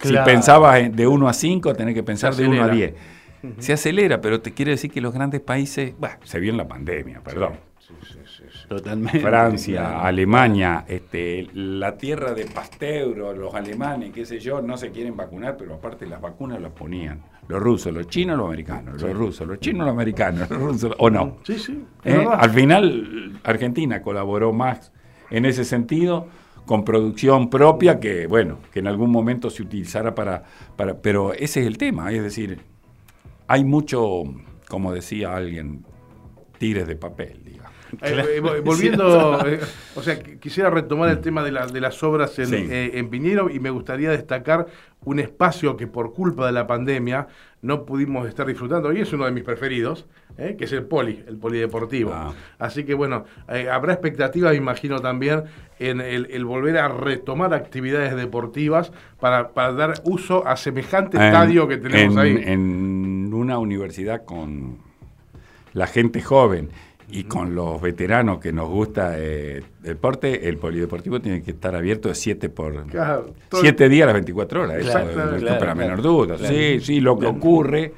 si 0.03 0.15
pensabas 0.25 0.95
de 0.95 1.07
1 1.07 1.29
a 1.29 1.33
5, 1.33 1.75
tenés 1.75 1.95
que 1.95 2.03
pensar 2.03 2.35
de 2.35 2.49
1 2.49 2.63
a 2.65 2.69
10 2.69 2.95
se 3.59 3.73
acelera, 3.73 4.21
pero 4.21 4.41
te 4.41 4.53
quiere 4.53 4.73
decir 4.73 4.91
que 4.91 5.01
los 5.01 5.13
grandes 5.13 5.41
países, 5.41 5.95
bueno, 5.99 6.17
se 6.25 6.41
vio 6.41 6.51
en 6.51 6.57
la 6.57 6.69
pandemia, 6.69 7.21
perdón. 7.23 7.55
Totalmente. 8.69 9.21
Francia, 9.21 10.01
Alemania, 10.01 10.85
este, 10.89 11.49
la 11.55 11.97
tierra 11.97 12.35
de 12.35 12.47
Pasteur, 12.47 13.17
los 13.37 13.55
alemanes, 13.55 14.13
qué 14.13 14.25
sé 14.25 14.39
yo, 14.39 14.61
no 14.61 14.77
se 14.77 14.91
quieren 14.91 15.17
vacunar, 15.17 15.57
pero 15.57 15.75
aparte 15.75 16.07
las 16.07 16.21
vacunas 16.21 16.61
las 16.61 16.73
ponían 16.73 17.23
los 17.49 17.63
rusos, 17.63 17.93
los 17.93 18.09
chinos, 18.09 18.37
los 18.37 18.47
americanos, 18.47 19.01
los 19.01 19.15
rusos, 19.15 19.47
los 19.47 19.61
chinos, 19.61 19.87
los 19.87 19.93
americanos, 19.95 20.51
los 20.51 20.61
rusos, 20.61 20.95
o 20.99 21.11
no. 21.11 21.39
Sí, 21.45 21.59
sí. 21.59 21.85
¿Eh? 22.05 22.27
Al 22.31 22.51
final, 22.51 23.41
Argentina 23.45 24.03
colaboró 24.03 24.53
más 24.53 24.93
en 25.31 25.45
ese 25.45 25.65
sentido 25.65 26.27
con 26.65 26.85
producción 26.85 27.49
propia 27.49 28.01
que, 28.01 28.27
bueno, 28.27 28.59
que 28.73 28.81
en 28.81 28.89
algún 28.89 29.11
momento 29.11 29.51
se 29.51 29.63
utilizara 29.63 30.15
para, 30.15 30.43
para... 30.75 31.01
Pero 31.01 31.33
ese 31.33 31.61
es 31.61 31.67
el 31.67 31.79
tema, 31.79 32.11
es 32.11 32.23
decir, 32.23 32.61
hay 33.47 33.65
mucho, 33.65 34.25
como 34.69 34.93
decía 34.93 35.37
alguien, 35.37 35.85
tigres 36.59 36.89
de 36.89 36.97
papel, 36.97 37.45
digamos. 37.45 37.66
Eh, 38.03 38.37
eh, 38.37 38.41
volviendo, 38.65 39.47
eh, 39.47 39.61
o 39.95 40.03
sea, 40.03 40.19
quisiera 40.19 40.71
retomar 40.71 41.11
el 41.11 41.21
tema 41.21 41.43
de, 41.43 41.53
de 41.73 41.81
las 41.81 42.03
obras 42.03 42.39
en, 42.39 42.53
en, 42.71 43.09
Piñero 43.09 43.51
y 43.51 43.61
me 43.61 43.71
gustaría 43.71 44.11
destacar 44.11 44.67
un 45.05 45.21
espacio 45.21 45.77
que 45.77 45.87
por 45.87 46.13
culpa 46.13 46.47
de 46.47 46.53
la 46.53 46.67
pandemia 46.67 47.29
no 47.63 47.85
pudimos 47.85 48.29
estar 48.29 48.47
disfrutando 48.47 48.93
y 48.93 49.01
es 49.01 49.13
uno 49.13 49.25
de 49.25 49.31
mis 49.31 49.45
preferidos, 49.45 50.07
que 50.37 50.65
es 50.65 50.73
el 50.73 50.85
poli, 50.85 51.25
el 51.27 51.37
polideportivo. 51.37 52.13
Ah. 52.13 52.35
Así 52.59 52.85
que 52.85 52.95
bueno, 52.95 53.25
habrá 53.71 53.93
expectativas, 53.93 54.53
me 54.53 54.59
imagino 54.59 55.01
también, 55.01 55.45
en 55.79 56.01
el, 56.01 56.45
volver 56.45 56.79
a 56.79 56.89
retomar 56.89 57.55
actividades 57.55 58.15
deportivas 58.17 58.93
para, 59.21 59.51
dar 59.55 59.95
uso 60.05 60.47
a 60.47 60.57
semejante 60.57 61.17
estadio 61.17 61.69
que 61.69 61.77
tenemos 61.77 62.17
ahí. 62.17 62.43
En 62.45 63.33
una 63.33 63.59
universidad 63.59 64.25
con 64.25 64.79
la 65.73 65.87
gente 65.87 66.23
joven 66.23 66.71
y 67.09 67.25
con 67.25 67.55
los 67.55 67.81
veteranos 67.81 68.41
que 68.41 68.53
nos 68.53 68.69
gusta 68.69 69.19
el 69.19 69.65
deporte, 69.81 70.49
el 70.49 70.59
polideportivo 70.59 71.21
tiene 71.21 71.43
que 71.43 71.53
estar 71.53 71.75
abierto 71.75 72.09
de 72.09 72.15
7 72.15 72.49
por 72.49 72.87
siete 73.53 73.89
días 73.89 74.05
a 74.05 74.07
las 74.07 74.15
24 74.15 74.63
horas. 74.63 74.79
Eso, 74.79 75.59
para 75.59 75.75
menor 75.75 76.03
duda. 76.03 76.37
Sí, 76.39 76.81
sí, 76.81 77.01
lo 77.01 77.19
que 77.19 77.27
ocurre 77.27 77.93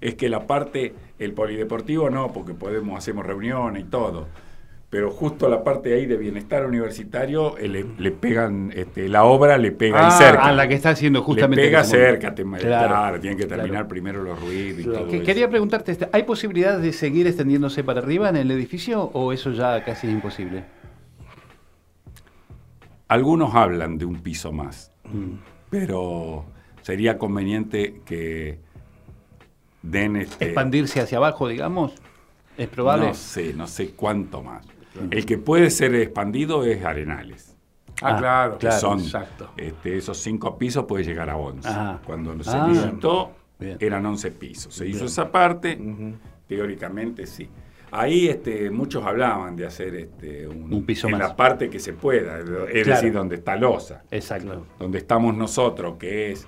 es 0.00 0.14
que 0.14 0.28
la 0.28 0.46
parte, 0.46 0.94
el 1.18 1.32
polideportivo 1.32 2.10
no, 2.10 2.32
porque 2.32 2.54
podemos, 2.54 2.98
hacemos 2.98 3.26
reuniones 3.26 3.84
y 3.84 3.86
todo 3.86 4.26
pero 4.90 5.12
justo 5.12 5.48
la 5.48 5.62
parte 5.62 5.94
ahí 5.94 6.04
de 6.04 6.16
bienestar 6.16 6.66
universitario 6.66 7.56
eh, 7.58 7.86
le, 7.96 8.10
pegan, 8.10 8.72
este, 8.74 9.08
la 9.08 9.22
obra 9.22 9.56
le 9.56 9.70
pega 9.70 10.08
ah, 10.08 10.10
cerca. 10.10 10.46
A 10.46 10.52
la 10.52 10.66
que 10.66 10.74
está 10.74 10.90
haciendo 10.90 11.22
justamente. 11.22 11.62
Le 11.62 11.68
pega 11.68 11.84
cerca, 11.84 12.34
claro, 12.34 13.20
tienen 13.20 13.38
que 13.38 13.46
terminar 13.46 13.86
primero 13.86 14.24
los 14.24 14.40
ruidos 14.40 14.80
y 14.80 14.84
todo 14.84 15.06
Quería 15.06 15.48
preguntarte, 15.48 15.92
este, 15.92 16.08
¿hay 16.12 16.24
posibilidad 16.24 16.76
de 16.76 16.92
seguir 16.92 17.28
extendiéndose 17.28 17.84
para 17.84 18.00
arriba 18.00 18.28
en 18.30 18.36
el 18.36 18.50
edificio 18.50 19.02
o 19.12 19.32
eso 19.32 19.52
ya 19.52 19.84
casi 19.84 20.08
es 20.08 20.12
imposible? 20.12 20.64
Algunos 23.06 23.54
hablan 23.54 23.96
de 23.96 24.06
un 24.06 24.20
piso 24.20 24.50
más, 24.50 24.90
mm. 25.04 25.34
pero 25.70 26.44
sería 26.82 27.16
conveniente 27.16 28.02
que 28.04 28.58
den... 29.82 30.16
Este, 30.16 30.46
Expandirse 30.46 31.00
hacia 31.00 31.18
abajo, 31.18 31.46
digamos. 31.46 31.92
¿Es 32.58 32.68
probable? 32.68 33.06
No 33.06 33.14
sé, 33.14 33.54
no 33.54 33.68
sé 33.68 33.92
cuánto 33.92 34.42
más. 34.42 34.66
El 35.10 35.24
que 35.26 35.38
puede 35.38 35.70
ser 35.70 35.94
expandido 35.94 36.64
es 36.64 36.84
Arenales. 36.84 37.56
Ah, 38.02 38.16
claro, 38.18 38.58
claro. 38.58 38.78
Son, 38.78 38.98
exacto. 39.00 39.50
Este, 39.56 39.96
esos 39.96 40.18
cinco 40.18 40.56
pisos 40.56 40.84
puede 40.86 41.04
llegar 41.04 41.28
a 41.28 41.36
11. 41.36 41.68
Cuando 42.04 42.42
se 42.42 42.50
ah, 42.50 43.30
eran 43.78 44.06
11 44.06 44.30
pisos. 44.32 44.74
Se 44.74 44.86
hizo 44.86 45.04
esa 45.04 45.30
parte, 45.30 45.78
teóricamente 46.46 47.26
sí. 47.26 47.48
Ahí 47.92 48.28
este, 48.28 48.70
muchos 48.70 49.04
hablaban 49.04 49.56
de 49.56 49.66
hacer 49.66 49.94
este, 49.96 50.46
un, 50.46 50.84
piso 50.86 51.08
en 51.08 51.18
la 51.18 51.34
parte 51.34 51.68
que 51.68 51.80
se 51.80 51.92
pueda, 51.92 52.38
es 52.72 52.86
decir, 52.86 53.12
donde 53.12 53.36
está 53.36 53.56
Loza. 53.56 54.02
Exacto. 54.10 54.66
Donde 54.78 54.98
estamos 54.98 55.36
nosotros, 55.36 55.96
que 55.98 56.30
es 56.30 56.46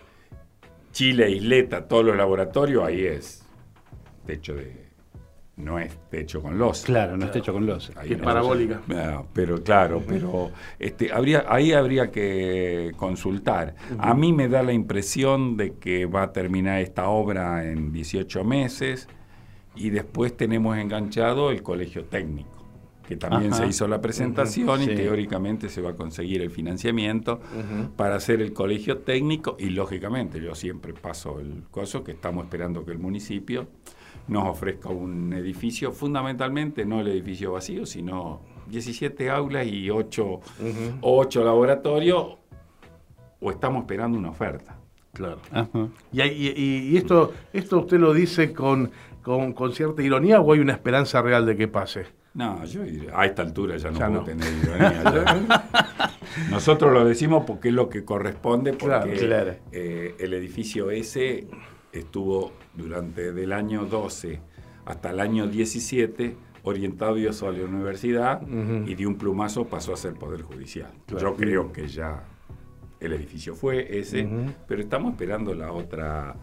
Chile, 0.92 1.30
Isleta, 1.30 1.88
todos 1.88 2.04
los 2.04 2.16
laboratorios, 2.16 2.84
ahí 2.84 3.04
es 3.04 3.44
techo 4.24 4.54
de 4.54 4.91
no 5.56 5.78
es 5.78 5.96
techo 6.10 6.40
con 6.40 6.58
los. 6.58 6.82
Claro, 6.82 7.16
no 7.16 7.26
es 7.26 7.32
techo 7.32 7.52
con 7.52 7.66
los. 7.66 7.90
Es 8.04 8.18
parabólica. 8.18 8.80
Ah, 8.90 9.22
pero 9.32 9.62
claro, 9.62 10.02
pero 10.06 10.50
este, 10.78 11.12
habría, 11.12 11.44
ahí 11.48 11.72
habría 11.72 12.10
que 12.10 12.92
consultar. 12.96 13.74
A 13.98 14.14
mí 14.14 14.32
me 14.32 14.48
da 14.48 14.62
la 14.62 14.72
impresión 14.72 15.56
de 15.56 15.74
que 15.74 16.06
va 16.06 16.22
a 16.22 16.32
terminar 16.32 16.80
esta 16.80 17.08
obra 17.08 17.64
en 17.70 17.92
18 17.92 18.44
meses 18.44 19.08
y 19.76 19.90
después 19.90 20.36
tenemos 20.36 20.76
enganchado 20.78 21.50
el 21.50 21.62
colegio 21.62 22.04
técnico 22.04 22.62
que 23.06 23.16
también 23.16 23.52
se 23.52 23.66
hizo 23.66 23.88
la 23.88 24.00
presentación 24.00 24.82
y 24.82 24.86
teóricamente 24.86 25.68
se 25.68 25.82
va 25.82 25.90
a 25.90 25.94
conseguir 25.94 26.40
el 26.40 26.50
financiamiento 26.50 27.40
para 27.96 28.16
hacer 28.16 28.40
el 28.40 28.52
colegio 28.52 28.98
técnico 28.98 29.56
y 29.58 29.70
lógicamente 29.70 30.40
yo 30.40 30.54
siempre 30.54 30.94
paso 30.94 31.40
el 31.40 31.64
coso 31.70 32.04
que 32.04 32.12
estamos 32.12 32.44
esperando 32.44 32.84
que 32.84 32.92
el 32.92 32.98
municipio 32.98 33.68
nos 34.28 34.48
ofrezca 34.48 34.88
un 34.88 35.32
edificio, 35.32 35.92
fundamentalmente 35.92 36.84
no 36.84 37.00
el 37.00 37.08
edificio 37.08 37.52
vacío, 37.52 37.86
sino 37.86 38.40
17 38.68 39.30
aulas 39.30 39.66
y 39.66 39.90
8, 39.90 40.40
laboratorios, 41.44 42.36
o 43.40 43.50
estamos 43.50 43.82
esperando 43.82 44.18
una 44.18 44.30
oferta. 44.30 44.76
Claro. 45.12 45.40
Y, 46.12 46.96
esto, 46.96 47.32
esto 47.52 47.80
usted 47.80 47.98
lo 47.98 48.14
dice 48.14 48.52
con, 48.52 48.90
con, 49.22 49.72
cierta 49.72 50.02
ironía 50.02 50.40
o 50.40 50.52
hay 50.52 50.60
una 50.60 50.72
esperanza 50.72 51.20
real 51.20 51.44
de 51.44 51.56
que 51.56 51.68
pase? 51.68 52.06
No, 52.34 52.64
yo 52.64 52.80
a 53.12 53.26
esta 53.26 53.42
altura 53.42 53.76
ya 53.76 53.90
no 53.90 53.98
puedo 53.98 54.24
tener 54.24 54.48
ironía. 54.62 55.60
nosotros 56.50 56.92
lo 56.92 57.04
decimos 57.04 57.44
porque 57.46 57.68
es 57.68 57.74
lo 57.74 57.90
que 57.90 58.06
corresponde, 58.06 58.72
porque 58.72 59.58
eh, 59.72 60.14
el 60.18 60.32
edificio 60.32 60.90
ese 60.90 61.46
estuvo 61.92 62.52
durante 62.74 63.32
del 63.32 63.52
año 63.52 63.84
12 63.84 64.40
hasta 64.84 65.10
el 65.10 65.20
año 65.20 65.46
17 65.46 66.36
orientado 66.64 67.18
y 67.18 67.26
a 67.26 67.30
la 67.30 67.64
universidad 67.64 68.42
y 68.86 68.94
de 68.94 69.06
un 69.06 69.16
plumazo 69.16 69.66
pasó 69.66 69.92
a 69.92 69.96
ser 69.96 70.14
Poder 70.14 70.42
Judicial. 70.42 70.90
Yo 71.08 71.34
creo 71.34 71.72
que 71.72 71.88
ya 71.88 72.24
el 73.00 73.12
edificio 73.12 73.54
fue 73.54 73.98
ese, 73.98 74.28
pero 74.66 74.80
estamos 74.80 75.12
esperando 75.12 75.54
la 75.54 75.72
otra... 75.72 76.36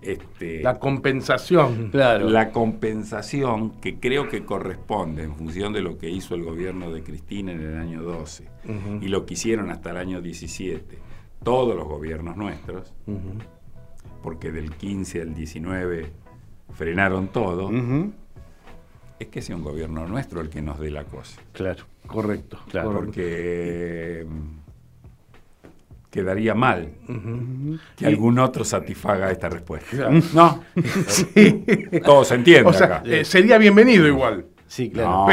Este, 0.00 0.62
la 0.62 0.80
compensación. 0.80 1.90
Claro. 1.90 2.28
La 2.28 2.50
compensación 2.50 3.80
que 3.80 4.00
creo 4.00 4.28
que 4.28 4.44
corresponde 4.44 5.22
en 5.22 5.36
función 5.36 5.72
de 5.72 5.80
lo 5.80 5.96
que 5.96 6.10
hizo 6.10 6.34
el 6.34 6.42
gobierno 6.42 6.90
de 6.90 7.04
Cristina 7.04 7.52
en 7.52 7.60
el 7.60 7.76
año 7.76 8.02
12 8.02 8.48
y 9.00 9.08
lo 9.08 9.24
que 9.24 9.34
hicieron 9.34 9.70
hasta 9.70 9.90
el 9.90 9.96
año 9.98 10.20
17 10.20 10.98
todos 11.42 11.76
los 11.76 11.86
gobiernos 11.86 12.36
nuestros, 12.36 12.92
porque 14.22 14.52
del 14.52 14.70
15 14.72 15.22
al 15.22 15.34
19 15.34 16.10
frenaron 16.74 17.28
todo, 17.28 17.70
es 19.18 19.28
que 19.28 19.42
sea 19.42 19.56
un 19.56 19.62
gobierno 19.62 20.06
nuestro 20.06 20.40
el 20.40 20.48
que 20.48 20.62
nos 20.62 20.78
dé 20.78 20.90
la 20.90 21.04
cosa. 21.04 21.40
Claro, 21.52 21.84
correcto. 22.06 22.58
Claro, 22.70 22.92
porque 22.92 24.26
mm, 24.28 24.62
quedaría 26.10 26.54
mal 26.54 26.92
que 27.96 28.06
algún 28.06 28.38
otro 28.38 28.64
satisfaga 28.64 29.30
esta 29.30 29.48
respuesta. 29.48 30.10
No, 30.34 30.64
todo 32.04 32.24
se 32.24 32.34
entiende 32.34 32.70
acá. 32.70 33.02
Eh, 33.04 33.24
sería 33.24 33.58
bienvenido 33.58 34.06
igual. 34.06 34.46
Sí, 34.72 34.88
claro. 34.88 35.26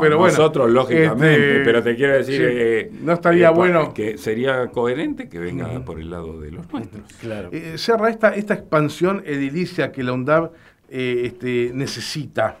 pero, 0.00 0.18
bueno, 0.18 0.18
nosotros 0.18 0.70
lógicamente, 0.70 1.56
este, 1.56 1.64
pero 1.64 1.82
te 1.82 1.96
quiero 1.96 2.12
decir, 2.14 2.40
eh, 2.48 2.92
no 3.02 3.14
estaría 3.14 3.50
bueno 3.50 3.92
que 3.92 4.18
sería 4.18 4.68
coherente 4.68 5.28
que 5.28 5.40
venga 5.40 5.84
por 5.84 5.98
el 5.98 6.10
lado 6.10 6.40
de 6.40 6.52
los 6.52 6.72
nuestros. 6.72 7.12
Claro. 7.14 7.48
Eh, 7.50 7.76
Serra, 7.76 8.08
esta, 8.08 8.36
esta 8.36 8.54
expansión 8.54 9.20
edilicia 9.26 9.90
que 9.90 10.04
la 10.04 10.12
UNDAV 10.12 10.52
eh, 10.90 11.22
este, 11.24 11.72
necesita, 11.74 12.58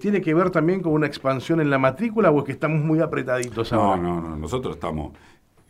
¿tiene 0.00 0.22
que 0.22 0.32
ver 0.32 0.48
también 0.48 0.80
con 0.80 0.94
una 0.94 1.06
expansión 1.06 1.60
en 1.60 1.68
la 1.68 1.76
matrícula 1.76 2.30
o 2.30 2.38
es 2.38 2.44
que 2.46 2.52
estamos 2.52 2.82
muy 2.82 3.00
apretaditos 3.00 3.74
ahora? 3.74 4.00
No, 4.00 4.22
no, 4.22 4.28
no, 4.30 4.36
nosotros 4.38 4.76
estamos, 4.76 5.12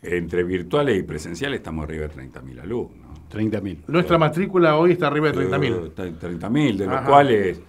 entre 0.01 0.45
virtuales 0.45 0.97
y 0.97 1.03
presenciales, 1.03 1.57
estamos 1.57 1.83
arriba 1.83 2.07
de 2.07 2.13
30.000 2.13 2.61
alumnos. 2.61 3.19
30.000. 3.29 3.79
Nuestra 3.87 4.17
matrícula 4.17 4.77
hoy 4.77 4.93
está 4.93 5.07
arriba 5.07 5.29
de 5.29 5.49
30.000. 5.49 5.93
30.000, 5.93 6.77
de 6.77 6.85
los 6.85 7.01
cuales 7.01 7.59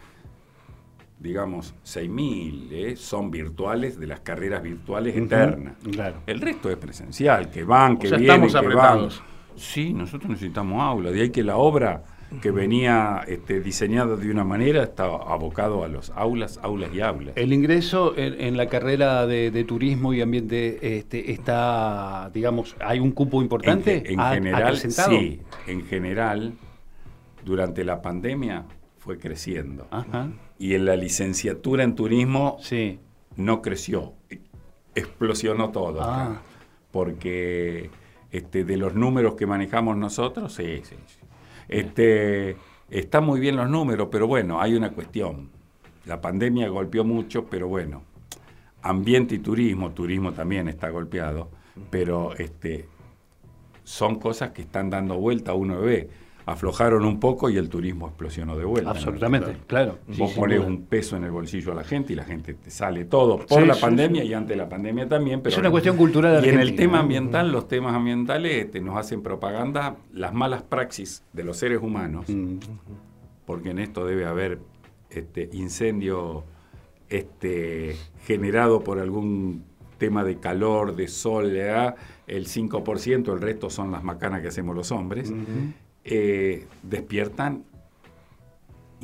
digamos, 1.24 1.74
6.000 1.86 2.68
¿eh? 2.70 2.96
son 2.96 3.30
virtuales 3.30 3.98
de 3.98 4.06
las 4.06 4.20
carreras 4.20 4.62
virtuales 4.62 5.16
eternas. 5.16 5.74
El 6.26 6.40
resto 6.40 6.70
es 6.70 6.76
presencial, 6.76 7.50
que 7.50 7.64
van, 7.64 7.96
que 7.96 8.14
vienen, 8.14 8.46
que 8.46 8.74
van. 8.74 9.08
Sí, 9.56 9.94
nosotros 9.94 10.30
necesitamos 10.30 10.82
aula, 10.82 11.10
de 11.10 11.22
ahí 11.22 11.30
que 11.30 11.42
la 11.42 11.56
obra 11.56 12.04
que 12.42 12.50
venía 12.50 13.22
este, 13.26 13.60
diseñada 13.60 14.16
de 14.16 14.30
una 14.30 14.44
manera 14.44 14.82
está 14.82 15.04
abocado 15.04 15.82
a 15.82 15.88
los 15.88 16.10
aulas, 16.10 16.60
aulas 16.62 16.90
y 16.92 17.00
aulas. 17.00 17.32
El 17.36 17.54
ingreso 17.54 18.12
en, 18.16 18.56
la 18.58 18.66
carrera 18.66 19.26
de, 19.26 19.64
turismo 19.64 20.12
y 20.12 20.20
ambiente 20.20 20.98
este, 20.98 21.32
está, 21.32 22.30
digamos, 22.34 22.76
hay 22.80 23.00
un 23.00 23.12
cupo 23.12 23.40
importante. 23.40 24.12
En, 24.12 24.20
general, 24.20 24.76
sí, 24.76 25.40
en 25.66 25.86
general, 25.86 26.52
durante 27.46 27.82
la 27.82 28.02
pandemia 28.02 28.66
fue 28.98 29.18
creciendo. 29.18 29.86
Y 30.58 30.74
en 30.74 30.84
la 30.84 30.96
licenciatura 30.96 31.84
en 31.84 31.94
turismo 31.94 32.58
sí. 32.60 33.00
no 33.36 33.60
creció, 33.60 34.14
explosionó 34.94 35.70
todo. 35.70 36.02
Ah. 36.02 36.40
Porque 36.90 37.90
este, 38.30 38.64
de 38.64 38.76
los 38.76 38.94
números 38.94 39.34
que 39.34 39.46
manejamos 39.46 39.96
nosotros, 39.96 40.54
sí, 40.54 40.80
sí. 40.84 40.96
Este, 41.68 42.56
están 42.90 43.24
muy 43.24 43.40
bien 43.40 43.56
los 43.56 43.68
números, 43.68 44.08
pero 44.10 44.26
bueno, 44.26 44.60
hay 44.60 44.74
una 44.74 44.90
cuestión. 44.92 45.50
La 46.06 46.20
pandemia 46.20 46.68
golpeó 46.68 47.04
mucho, 47.04 47.46
pero 47.46 47.66
bueno, 47.68 48.02
ambiente 48.82 49.34
y 49.34 49.38
turismo, 49.38 49.92
turismo 49.92 50.32
también 50.32 50.68
está 50.68 50.90
golpeado, 50.90 51.48
pero 51.90 52.34
este, 52.36 52.86
son 53.82 54.20
cosas 54.20 54.50
que 54.50 54.62
están 54.62 54.90
dando 54.90 55.16
vuelta, 55.16 55.54
uno 55.54 55.80
ve 55.80 56.10
aflojaron 56.46 57.04
un 57.04 57.18
poco 57.20 57.48
y 57.48 57.56
el 57.56 57.68
turismo 57.68 58.08
explosionó 58.08 58.56
de 58.56 58.64
vuelta. 58.64 58.90
Absolutamente, 58.90 59.56
claro. 59.66 59.98
Vos 60.18 60.32
pones 60.32 60.60
un 60.60 60.82
peso 60.82 61.16
en 61.16 61.24
el 61.24 61.30
bolsillo 61.30 61.72
a 61.72 61.74
la 61.74 61.84
gente 61.84 62.12
y 62.12 62.16
la 62.16 62.24
gente 62.24 62.54
te 62.54 62.70
sale 62.70 63.04
todo 63.04 63.38
por 63.38 63.66
la 63.66 63.74
pandemia 63.74 64.24
y 64.24 64.34
ante 64.34 64.56
la 64.56 64.68
pandemia 64.68 65.08
también. 65.08 65.40
Pero 65.40 65.54
es 65.54 65.58
una 65.58 65.70
cuestión 65.70 65.96
cultural. 65.96 66.44
Y 66.44 66.48
en 66.48 66.60
el 66.60 66.76
tema 66.76 67.00
ambiental, 67.00 67.50
los 67.50 67.68
temas 67.68 67.94
ambientales 67.94 68.64
este, 68.64 68.80
nos 68.80 68.96
hacen 68.96 69.22
propaganda 69.22 69.96
las 70.12 70.34
malas 70.34 70.62
praxis 70.62 71.22
de 71.32 71.44
los 71.44 71.56
seres 71.56 71.80
humanos, 71.82 72.26
mm. 72.28 72.58
porque 73.46 73.70
en 73.70 73.78
esto 73.78 74.04
debe 74.06 74.26
haber 74.26 74.58
este, 75.10 75.48
incendio 75.52 76.44
este, 77.08 77.96
generado 78.26 78.82
por 78.82 78.98
algún 78.98 79.64
tema 79.98 80.24
de 80.24 80.38
calor, 80.38 80.96
de 80.96 81.08
sol, 81.08 81.56
el 82.26 82.46
5%, 82.46 83.32
el 83.32 83.40
resto 83.40 83.70
son 83.70 83.92
las 83.92 84.02
macanas 84.02 84.42
que 84.42 84.48
hacemos 84.48 84.74
los 84.74 84.90
hombres. 84.92 85.32
Eh, 86.04 86.66
despiertan 86.82 87.64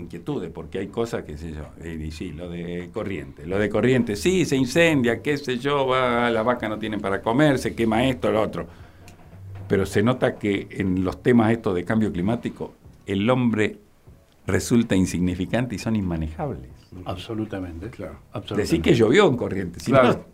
inquietudes, 0.01 0.51
porque 0.51 0.79
hay 0.79 0.89
cosas 0.89 1.25
que 1.25 1.37
sé 1.37 1.53
yo, 1.53 1.65
sí, 2.11 2.33
lo 2.33 2.49
de 2.49 2.91
corriente, 2.93 3.47
lo 3.47 3.59
de 3.59 3.69
corriente, 3.69 4.17
sí, 4.17 4.45
se 4.45 4.57
incendia, 4.57 5.23
qué 5.23 5.37
sé 5.37 5.59
yo, 5.59 5.87
va, 5.87 6.31
la 6.31 6.43
vaca 6.43 6.69
no 6.69 6.79
tiene 6.79 6.99
para 6.99 7.23
comer, 7.23 7.59
se 7.59 7.75
quema 7.75 8.05
esto, 8.07 8.31
lo 8.31 8.43
otro. 8.43 8.67
Pero 9.69 9.87
se 9.87 10.03
nota 10.03 10.37
que 10.37 10.67
en 10.71 11.05
los 11.05 11.23
temas 11.23 11.53
estos 11.53 11.75
de 11.75 11.85
cambio 11.85 12.13
climático, 12.13 12.75
el 13.07 13.29
hombre 13.31 13.79
resulta 14.47 14.97
insignificante 14.97 15.77
y 15.77 15.79
son 15.79 15.97
inmanejables. 15.97 16.71
Absolutamente, 17.05 17.89
claro. 17.89 18.19
Decir 18.57 18.83
que 18.83 18.95
llovió 18.95 19.29
en 19.29 19.37
corriente, 19.37 19.81
claro. 19.85 20.25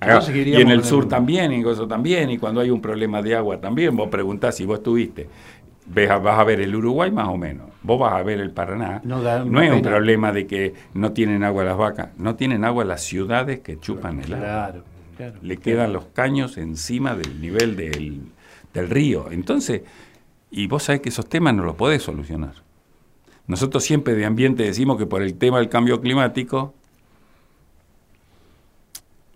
y 0.34 0.54
en 0.54 0.70
el 0.70 0.84
sur 0.84 1.08
también, 1.08 1.52
y 1.52 1.60
eso 1.60 1.88
también, 1.88 2.30
y 2.30 2.38
cuando 2.38 2.60
hay 2.60 2.70
un 2.70 2.80
problema 2.80 3.22
de 3.22 3.34
agua 3.34 3.60
también, 3.60 3.96
vos 3.96 4.08
preguntás 4.08 4.56
si 4.56 4.66
vos 4.66 4.78
estuviste 4.78 5.28
vas 5.86 6.38
a 6.38 6.44
ver 6.44 6.60
el 6.60 6.74
Uruguay 6.74 7.10
más 7.10 7.28
o 7.28 7.36
menos, 7.36 7.68
vos 7.82 7.98
vas 7.98 8.14
a 8.14 8.22
ver 8.22 8.40
el 8.40 8.50
Paraná, 8.50 9.00
no, 9.04 9.28
es 9.28 9.72
un 9.72 9.82
problema 9.82 10.32
de 10.32 10.46
que 10.46 10.74
no 10.94 11.12
tienen 11.12 11.44
agua 11.44 11.64
las 11.64 11.76
vacas, 11.76 12.08
no 12.16 12.36
tienen 12.36 12.64
agua 12.64 12.84
las 12.84 13.02
ciudades 13.02 13.60
que 13.60 13.78
chupan 13.78 14.20
el 14.20 14.34
agua. 14.34 14.74
Le 15.42 15.58
quedan 15.58 15.92
los 15.92 16.06
caños 16.06 16.58
encima 16.58 17.14
del 17.14 17.40
nivel 17.40 17.76
del, 17.76 18.22
del 18.72 18.90
río. 18.90 19.30
Entonces, 19.30 19.82
y 20.50 20.66
vos 20.66 20.82
sabés 20.84 21.02
que 21.02 21.10
esos 21.10 21.28
temas 21.28 21.54
no 21.54 21.64
los 21.64 21.76
podés 21.76 22.02
solucionar. 22.02 22.54
Nosotros 23.46 23.84
siempre 23.84 24.14
de 24.14 24.24
ambiente 24.24 24.62
decimos 24.62 24.98
que 24.98 25.06
por 25.06 25.22
el 25.22 25.34
tema 25.34 25.58
del 25.58 25.68
cambio 25.68 26.00
climático, 26.00 26.74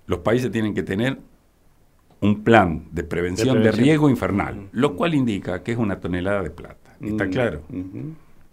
los 0.07 0.21
países 0.21 0.51
tienen 0.51 0.75
que 0.75 0.83
tener 0.83 1.19
un 2.21 2.43
plan 2.43 2.87
de 2.93 3.05
prevención 3.05 3.63
de, 3.63 3.73
riesgo 3.73 4.11
infernal, 4.11 4.69
lo 4.73 4.97
cual 4.97 5.15
indica 5.15 5.63
que 5.63 5.73
es 5.73 5.79
una 5.79 6.01
tonelada 6.01 6.43
de 6.43 6.51
plata. 6.51 6.97
Está 7.01 7.29
claro. 7.29 7.63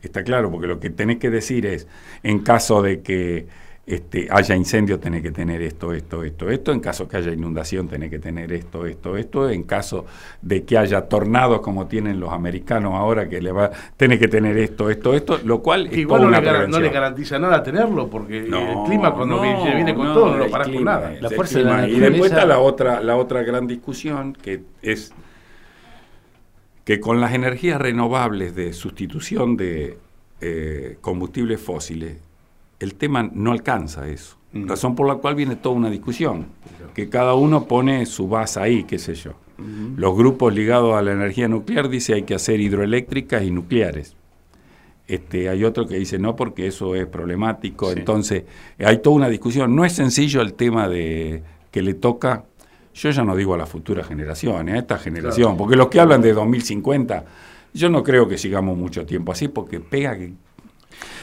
Está 0.01 0.23
claro, 0.23 0.51
porque 0.51 0.67
lo 0.67 0.80
que 0.80 0.91
tenés 0.91 1.17
que 1.17 1.32
decir 1.32 1.65
es, 1.65 1.88
en 2.21 2.39
caso 2.39 2.82
de 2.84 3.01
que 3.01 3.47
este, 3.87 4.27
haya 4.31 4.55
incendio, 4.55 4.99
tenés 4.99 5.21
que 5.21 5.31
tener 5.31 5.61
esto, 5.61 5.93
esto, 5.93 6.23
esto, 6.23 6.49
esto. 6.49 6.71
En 6.71 6.79
caso 6.79 7.07
que 7.07 7.17
haya 7.17 7.31
inundación, 7.31 7.87
tenés 7.87 8.09
que 8.09 8.17
tener 8.17 8.51
esto, 8.51 8.85
esto, 8.87 9.15
esto. 9.15 9.49
En 9.49 9.63
caso 9.63 10.05
de 10.41 10.63
que 10.63 10.77
haya 10.77 11.01
tornados 11.07 11.61
como 11.61 11.85
tienen 11.85 12.19
los 12.19 12.33
americanos 12.33 12.93
ahora, 12.95 13.29
que 13.29 13.41
le 13.41 13.51
va, 13.51 13.69
tenés 13.95 14.17
que 14.17 14.27
tener 14.27 14.57
esto, 14.57 14.89
esto, 14.89 15.13
esto. 15.13 15.39
Lo 15.43 15.61
cual 15.61 15.87
es 15.87 15.97
Igual 15.97 16.23
no, 16.23 16.29
le 16.31 16.67
no, 16.67 16.79
le 16.79 16.89
garantiza 16.89 17.37
nada 17.37 17.61
tenerlo, 17.61 18.09
porque 18.09 18.39
el 18.39 18.53
clima 18.85 19.13
cuando 19.13 19.39
viene 19.41 19.93
con 19.93 20.13
todo 20.13 20.31
no 20.31 20.37
lo 20.37 20.49
parás 20.49 20.69
con 20.69 20.83
nada. 20.83 21.13
La 21.21 21.29
fuerza 21.29 21.87
y 21.87 21.99
después 21.99 22.31
está 22.31 22.45
la 22.45 22.59
otra, 22.59 23.01
la 23.01 23.17
otra 23.17 23.43
gran 23.43 23.67
discusión, 23.67 24.33
que 24.33 24.63
es 24.81 25.13
que 26.85 26.99
con 26.99 27.19
las 27.19 27.33
energías 27.33 27.79
renovables 27.79 28.55
de 28.55 28.73
sustitución 28.73 29.57
de 29.57 29.97
eh, 30.41 30.97
combustibles 31.01 31.59
fósiles, 31.59 32.17
el 32.79 32.95
tema 32.95 33.29
no 33.33 33.51
alcanza 33.51 34.07
eso. 34.07 34.38
Mm. 34.53 34.67
Razón 34.67 34.95
por 34.95 35.07
la 35.07 35.15
cual 35.15 35.35
viene 35.35 35.55
toda 35.55 35.75
una 35.75 35.89
discusión, 35.89 36.47
que 36.93 37.09
cada 37.09 37.33
uno 37.33 37.65
pone 37.65 38.05
su 38.05 38.27
base 38.27 38.59
ahí, 38.59 38.83
qué 38.83 38.97
sé 38.99 39.15
yo. 39.15 39.33
Mm. 39.57 39.97
Los 39.97 40.15
grupos 40.17 40.53
ligados 40.53 40.95
a 40.95 41.01
la 41.01 41.11
energía 41.11 41.47
nuclear 41.47 41.89
dicen 41.89 42.15
hay 42.15 42.23
que 42.23 42.35
hacer 42.35 42.59
hidroeléctricas 42.59 43.43
y 43.43 43.51
nucleares. 43.51 44.15
Este, 45.07 45.49
hay 45.49 45.63
otro 45.63 45.85
que 45.88 45.97
dice 45.97 46.17
no 46.17 46.35
porque 46.35 46.67
eso 46.67 46.95
es 46.95 47.05
problemático. 47.05 47.91
Entonces, 47.91 48.43
hay 48.79 48.97
toda 48.99 49.15
una 49.15 49.29
discusión. 49.29 49.75
No 49.75 49.85
es 49.85 49.93
sencillo 49.93 50.41
el 50.41 50.53
tema 50.53 50.89
de 50.89 51.43
que 51.69 51.81
le 51.81 51.93
toca, 51.93 52.45
yo 52.93 53.09
ya 53.11 53.23
no 53.23 53.35
digo 53.35 53.53
a 53.53 53.57
las 53.57 53.69
futuras 53.69 54.07
generaciones, 54.07 54.75
a 54.75 54.77
esta 54.79 54.97
generación, 54.97 55.57
porque 55.57 55.75
los 55.75 55.89
que 55.89 55.99
hablan 55.99 56.21
de 56.21 56.33
2050, 56.33 57.25
yo 57.73 57.89
no 57.89 58.01
creo 58.01 58.27
que 58.27 58.38
sigamos 58.38 58.77
mucho 58.77 59.05
tiempo 59.05 59.33
así, 59.33 59.49
porque 59.49 59.81
pega 59.81 60.17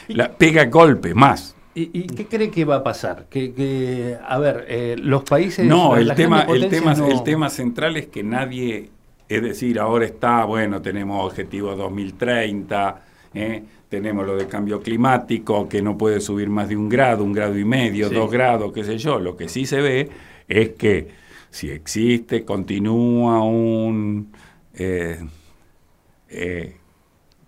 la, 0.08 0.32
pega 0.32 0.64
golpe 0.66 1.14
más. 1.14 1.54
¿Y, 1.74 2.06
qué 2.08 2.26
cree 2.26 2.50
que 2.50 2.64
va 2.64 2.76
a 2.76 2.82
pasar? 2.82 3.26
Que, 3.30 4.18
a 4.22 4.38
ver, 4.38 4.66
eh, 4.68 4.96
los 4.98 5.24
países... 5.24 5.66
No, 5.66 5.96
el 5.96 6.14
tema, 6.14 6.42
el, 6.42 6.68
tema, 6.68 6.92
el 6.92 7.22
tema 7.22 7.48
central 7.48 7.96
es 7.96 8.08
que 8.08 8.22
nadie, 8.22 8.90
es 9.28 9.42
decir, 9.42 9.78
ahora 9.78 10.04
está, 10.04 10.44
bueno, 10.44 10.82
tenemos 10.82 11.24
objetivo 11.24 11.74
2030, 11.74 13.02
¿eh? 13.32 13.62
tenemos 13.88 14.26
lo 14.26 14.36
de 14.36 14.46
cambio 14.48 14.82
climático, 14.82 15.66
que 15.66 15.80
no 15.80 15.96
puede 15.96 16.20
subir 16.20 16.50
más 16.50 16.68
de 16.68 16.76
un 16.76 16.90
grado, 16.90 17.24
un 17.24 17.32
grado 17.32 17.58
y 17.58 17.64
medio, 17.64 18.10
dos 18.10 18.30
grados, 18.30 18.70
qué 18.72 18.84
sé 18.84 18.98
yo. 18.98 19.18
Lo 19.18 19.36
que 19.36 19.48
sí 19.48 19.64
se 19.64 19.80
ve 19.80 20.10
es 20.48 20.70
que 20.70 21.08
si 21.50 21.70
existe, 21.70 22.44
continúa 22.44 23.42
un... 23.42 24.30
Eh, 24.74 25.20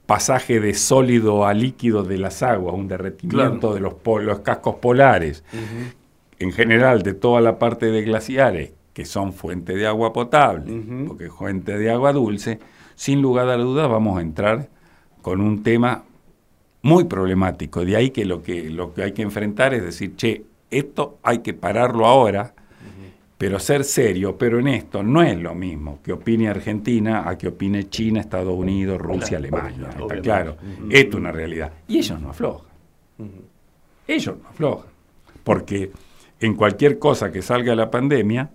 pasaje 0.07 0.61
de 0.61 0.75
sólido 0.75 1.47
a 1.47 1.55
líquido 1.55 2.03
de 2.03 2.19
las 2.19 2.43
aguas, 2.43 2.75
un 2.75 2.88
derretimiento 2.88 3.75
de 3.75 3.81
los, 3.81 3.95
cascos 4.40 4.77
polares, 4.77 5.45
en 6.38 6.53
general 6.53 7.03
de 7.03 7.14
toda 7.14 7.40
la 7.40 7.59
parte 7.59 7.87
de 7.87 8.03
glaciares, 8.03 8.73
que 8.93 9.05
son 9.05 9.33
fuente 9.33 9.75
de 9.75 9.87
agua 9.87 10.12
potable, 10.12 10.83
porque 11.07 11.27
es 11.27 11.33
fuente 11.33 11.79
de 11.79 11.90
agua 11.90 12.12
dulce, 12.12 12.61
sin 12.95 13.23
lugar 13.23 13.49
a 13.49 13.57
dudas 13.57 13.88
vamos 13.88 14.19
a 14.19 14.23
entrar 14.23 14.69
con 15.23 15.40
un 15.40 15.62
tema 15.62 16.05
muy 16.83 17.05
problemático. 17.05 17.85
De 17.85 17.97
ahí 17.97 18.11
que 18.11 18.25
lo 18.25 18.43
que, 18.43 18.71
lo 18.71 18.93
que 18.93 19.03
hay 19.03 19.12
que 19.12 19.23
enfrentar 19.23 19.73
es 19.75 19.83
decir, 19.83 20.17
che, 20.17 20.45
esto 20.71 21.19
hay 21.23 21.38
que 21.38 21.55
pararlo 21.55 22.07
ahora, 22.07 22.55
pero 23.37 23.59
ser 23.59 23.85
serio, 23.85 24.37
pero 24.38 24.61
en 24.61 24.68
esto 24.68 25.03
no 25.03 25.23
es 25.23 25.37
lo 25.37 25.55
mismo 25.55 25.99
que 26.03 26.12
opine 26.12 26.49
Argentina 26.49 27.29
a 27.29 27.37
que 27.37 27.49
opine 27.49 27.88
China, 27.88 28.20
Estados 28.20 28.55
Unidos, 28.55 29.01
Rusia, 29.01 29.38
Alemania. 29.38 29.90
Está 29.90 30.20
claro. 30.20 30.57
Esto 30.88 31.09
es 31.11 31.14
una 31.14 31.33
realidad. 31.33 31.73
Y 31.88 31.99
ellos 31.99 32.20
no 32.20 32.31
aflojan. 32.31 32.68
Ellos 34.07 34.37
no 34.42 34.49
aflojan. 34.49 34.90
porque 35.42 35.90
en 36.40 36.55
cualquier 36.55 36.99
cosa 36.99 37.31
que 37.31 37.42
salga 37.42 37.70
de 37.70 37.77
la 37.77 37.90
pandemia, 37.90 38.51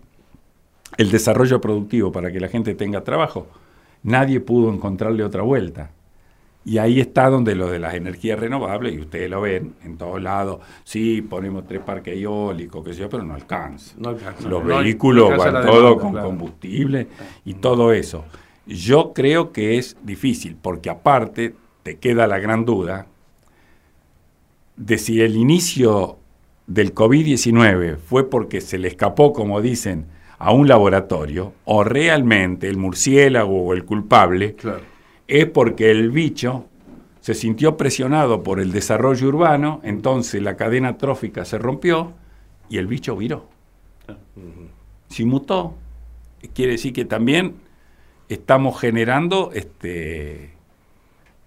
el 0.97 1.11
desarrollo 1.11 1.61
productivo 1.61 2.11
para 2.11 2.31
que 2.31 2.39
la 2.39 2.47
gente 2.47 2.73
tenga 2.75 3.03
trabajo, 3.03 3.47
nadie 4.03 4.39
pudo 4.39 4.73
encontrarle 4.73 5.23
otra 5.23 5.43
vuelta. 5.43 5.91
Y 6.69 6.77
ahí 6.77 6.99
está 6.99 7.31
donde 7.31 7.55
lo 7.55 7.67
de 7.71 7.79
las 7.79 7.95
energías 7.95 8.39
renovables, 8.39 8.93
y 8.93 8.99
ustedes 8.99 9.27
lo 9.27 9.41
ven 9.41 9.73
en 9.83 9.97
todos 9.97 10.21
lados, 10.21 10.59
sí, 10.83 11.19
ponemos 11.23 11.65
tres 11.65 11.81
parques 11.81 12.15
eólicos, 12.15 12.85
que 12.85 12.93
sé 12.93 12.99
yo, 12.99 13.09
pero 13.09 13.23
no 13.23 13.33
alcanza. 13.33 13.95
Los 14.47 14.63
vehículos 14.63 15.35
van 15.35 15.65
todo 15.65 15.97
con 15.97 16.13
combustible 16.13 17.07
y 17.43 17.55
todo 17.55 17.91
eso. 17.91 18.23
Yo 18.67 19.13
creo 19.13 19.51
que 19.51 19.79
es 19.79 19.97
difícil, 20.03 20.55
porque 20.61 20.91
aparte 20.91 21.55
te 21.81 21.97
queda 21.97 22.27
la 22.27 22.37
gran 22.37 22.65
duda 22.65 23.07
de 24.75 24.99
si 24.99 25.21
el 25.21 25.37
inicio 25.37 26.19
del 26.67 26.93
COVID-19 26.93 27.97
fue 27.97 28.29
porque 28.29 28.61
se 28.61 28.77
le 28.77 28.89
escapó, 28.89 29.33
como 29.33 29.59
dicen, 29.59 30.05
a 30.37 30.53
un 30.53 30.67
laboratorio, 30.67 31.51
o 31.65 31.83
realmente 31.83 32.69
el 32.69 32.77
murciélago 32.77 33.63
o 33.63 33.73
el 33.73 33.85
culpable 33.85 34.55
es 35.29 35.45
porque 35.45 35.91
el 35.91 36.11
bicho 36.11 36.65
se 37.21 37.33
sintió 37.33 37.77
presionado 37.77 38.43
por 38.43 38.59
el 38.59 38.71
desarrollo 38.71 39.27
urbano, 39.27 39.79
entonces 39.83 40.41
la 40.41 40.57
cadena 40.57 40.97
trófica 40.97 41.45
se 41.45 41.57
rompió 41.57 42.13
y 42.69 42.77
el 42.77 42.87
bicho 42.87 43.15
viró. 43.15 43.47
Si 45.07 45.25
mutó, 45.25 45.75
quiere 46.53 46.73
decir 46.73 46.93
que 46.93 47.05
también 47.05 47.55
estamos 48.27 48.79
generando 48.79 49.51
este 49.53 50.51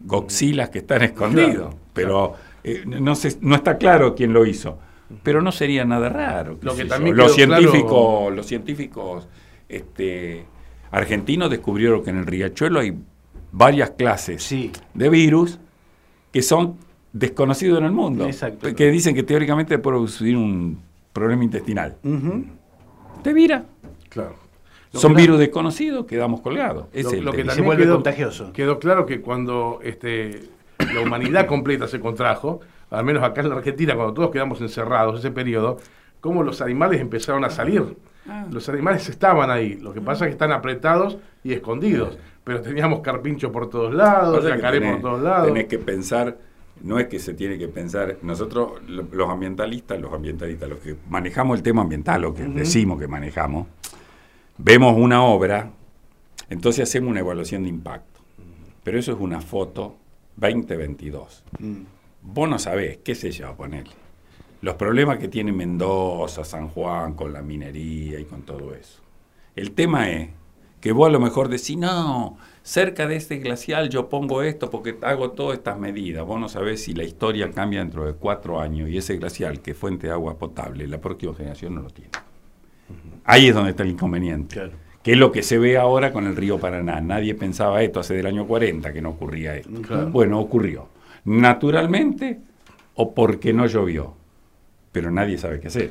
goxilas 0.00 0.70
que 0.70 0.78
están 0.78 1.02
escondidos, 1.02 1.74
pero 1.92 2.34
eh, 2.64 2.82
no, 2.86 3.14
no 3.40 3.54
está 3.54 3.78
claro 3.78 4.14
quién 4.14 4.32
lo 4.32 4.46
hizo 4.46 4.78
pero 5.22 5.42
no 5.42 5.52
sería 5.52 5.84
nada 5.84 6.08
raro. 6.08 6.58
Lo 6.62 6.74
que 6.74 6.84
también 6.84 7.16
los, 7.16 7.34
científicos, 7.34 8.32
los 8.32 8.46
científicos 8.46 9.28
este, 9.68 10.44
argentinos 10.90 11.50
descubrieron 11.50 12.02
que 12.02 12.10
en 12.10 12.18
el 12.18 12.26
riachuelo 12.26 12.80
hay 12.80 12.96
varias 13.52 13.90
clases 13.90 14.54
de 14.94 15.08
virus 15.08 15.60
que 16.32 16.42
son 16.42 16.76
desconocidos 17.12 17.78
en 17.78 17.84
el 17.84 17.92
mundo, 17.92 18.28
que 18.74 18.90
dicen 18.90 19.14
que 19.14 19.22
teóricamente 19.22 19.78
puede 19.78 19.96
producir 19.98 20.36
un 20.36 20.80
problema 21.12 21.44
intestinal. 21.44 21.96
Te 23.22 23.32
vira. 23.32 23.64
Claro. 24.08 24.34
Son 24.92 25.14
virus 25.14 25.38
desconocidos, 25.38 26.06
quedamos 26.06 26.40
colgados. 26.40 26.86
lo, 26.92 27.32
que 27.32 27.44
también 27.44 27.76
quedó, 27.76 27.94
contagioso. 27.94 28.52
Quedó 28.52 28.78
claro 28.78 29.06
que 29.06 29.20
cuando 29.20 29.80
este, 29.82 30.48
la 30.92 31.00
humanidad 31.00 31.46
completa 31.46 31.86
se 31.86 32.00
contrajo, 32.00 32.60
al 32.90 33.04
menos 33.04 33.22
acá 33.22 33.40
en 33.40 33.50
la 33.50 33.56
Argentina, 33.56 33.94
cuando 33.94 34.12
todos 34.12 34.30
quedamos 34.30 34.60
encerrados 34.60 35.18
ese 35.18 35.30
periodo, 35.30 35.78
cómo 36.20 36.42
los 36.42 36.60
animales 36.60 37.00
empezaron 37.00 37.44
a 37.44 37.50
salir. 37.50 37.96
Ah. 38.28 38.46
Los 38.50 38.68
animales 38.68 39.08
estaban 39.08 39.50
ahí, 39.50 39.74
lo 39.74 39.92
que 39.92 40.00
pasa 40.00 40.24
es 40.24 40.28
que 40.28 40.32
están 40.32 40.52
apretados 40.52 41.18
y 41.42 41.52
escondidos, 41.52 42.18
pero 42.44 42.60
teníamos 42.60 43.00
carpincho 43.00 43.50
por 43.50 43.68
todos 43.68 43.92
lados, 43.92 44.44
yacaré 44.44 44.80
por 44.80 45.00
todos 45.00 45.22
lados. 45.22 45.48
Tenés 45.48 45.66
que 45.66 45.78
pensar, 45.78 46.38
no 46.82 46.98
es 46.98 47.08
que 47.08 47.18
se 47.18 47.34
tiene 47.34 47.58
que 47.58 47.68
pensar, 47.68 48.18
nosotros 48.22 48.80
los 48.86 49.28
ambientalistas, 49.28 50.00
los 50.00 50.12
ambientalistas, 50.12 50.68
los 50.68 50.78
que 50.78 50.96
manejamos 51.08 51.56
el 51.58 51.62
tema 51.62 51.82
ambiental, 51.82 52.22
lo 52.22 52.34
que 52.34 52.44
decimos 52.44 53.00
que 53.00 53.08
manejamos, 53.08 53.66
vemos 54.58 54.96
una 54.96 55.24
obra, 55.24 55.70
entonces 56.48 56.88
hacemos 56.88 57.10
una 57.10 57.20
evaluación 57.20 57.64
de 57.64 57.70
impacto, 57.70 58.20
pero 58.84 58.98
eso 58.98 59.12
es 59.12 59.18
una 59.18 59.40
foto 59.40 59.96
2022 60.36 61.44
vos 62.22 62.48
no 62.48 62.58
sabés, 62.58 62.98
qué 62.98 63.14
sé 63.14 63.30
yo, 63.30 63.54
ponerle. 63.54 63.92
Los 64.62 64.76
problemas 64.76 65.18
que 65.18 65.28
tiene 65.28 65.52
Mendoza, 65.52 66.44
San 66.44 66.68
Juan, 66.68 67.14
con 67.14 67.32
la 67.32 67.42
minería 67.42 68.18
y 68.18 68.24
con 68.24 68.42
todo 68.42 68.74
eso. 68.74 69.00
El 69.54 69.72
tema 69.72 70.08
es 70.08 70.30
que 70.80 70.92
vos 70.92 71.08
a 71.08 71.12
lo 71.12 71.20
mejor 71.20 71.48
decís, 71.48 71.76
no, 71.76 72.38
cerca 72.62 73.06
de 73.06 73.16
este 73.16 73.38
glacial 73.38 73.90
yo 73.90 74.08
pongo 74.08 74.42
esto 74.42 74.70
porque 74.70 74.96
hago 75.02 75.32
todas 75.32 75.58
estas 75.58 75.78
medidas. 75.78 76.24
Vos 76.24 76.40
no 76.40 76.48
sabés 76.48 76.82
si 76.82 76.94
la 76.94 77.04
historia 77.04 77.50
cambia 77.50 77.80
dentro 77.80 78.06
de 78.06 78.14
cuatro 78.14 78.60
años 78.60 78.88
y 78.88 78.96
ese 78.96 79.16
glacial, 79.16 79.60
que 79.60 79.72
es 79.72 79.76
fuente 79.76 80.06
de 80.06 80.12
agua 80.12 80.38
potable, 80.38 80.86
la 80.86 81.00
próxima 81.00 81.34
generación 81.34 81.74
no 81.74 81.82
lo 81.82 81.90
tiene. 81.90 82.10
Ahí 83.24 83.48
es 83.48 83.54
donde 83.54 83.70
está 83.70 83.82
el 83.82 83.90
inconveniente. 83.90 84.70
Que 85.02 85.12
es 85.12 85.18
lo 85.18 85.32
que 85.32 85.42
se 85.42 85.58
ve 85.58 85.76
ahora 85.76 86.12
con 86.12 86.26
el 86.26 86.36
río 86.36 86.58
Paraná. 86.58 87.00
Nadie 87.00 87.34
pensaba 87.34 87.82
esto 87.82 88.00
hace 88.00 88.14
del 88.14 88.26
año 88.26 88.46
40 88.46 88.92
que 88.92 89.02
no 89.02 89.10
ocurría 89.10 89.56
esto. 89.56 89.70
Bueno, 90.10 90.40
ocurrió 90.40 90.88
naturalmente 91.24 92.40
o 92.94 93.14
porque 93.14 93.52
no 93.52 93.66
llovió. 93.66 94.14
Pero 94.92 95.10
nadie 95.10 95.38
sabe 95.38 95.58
qué 95.58 95.68
hacer. 95.68 95.90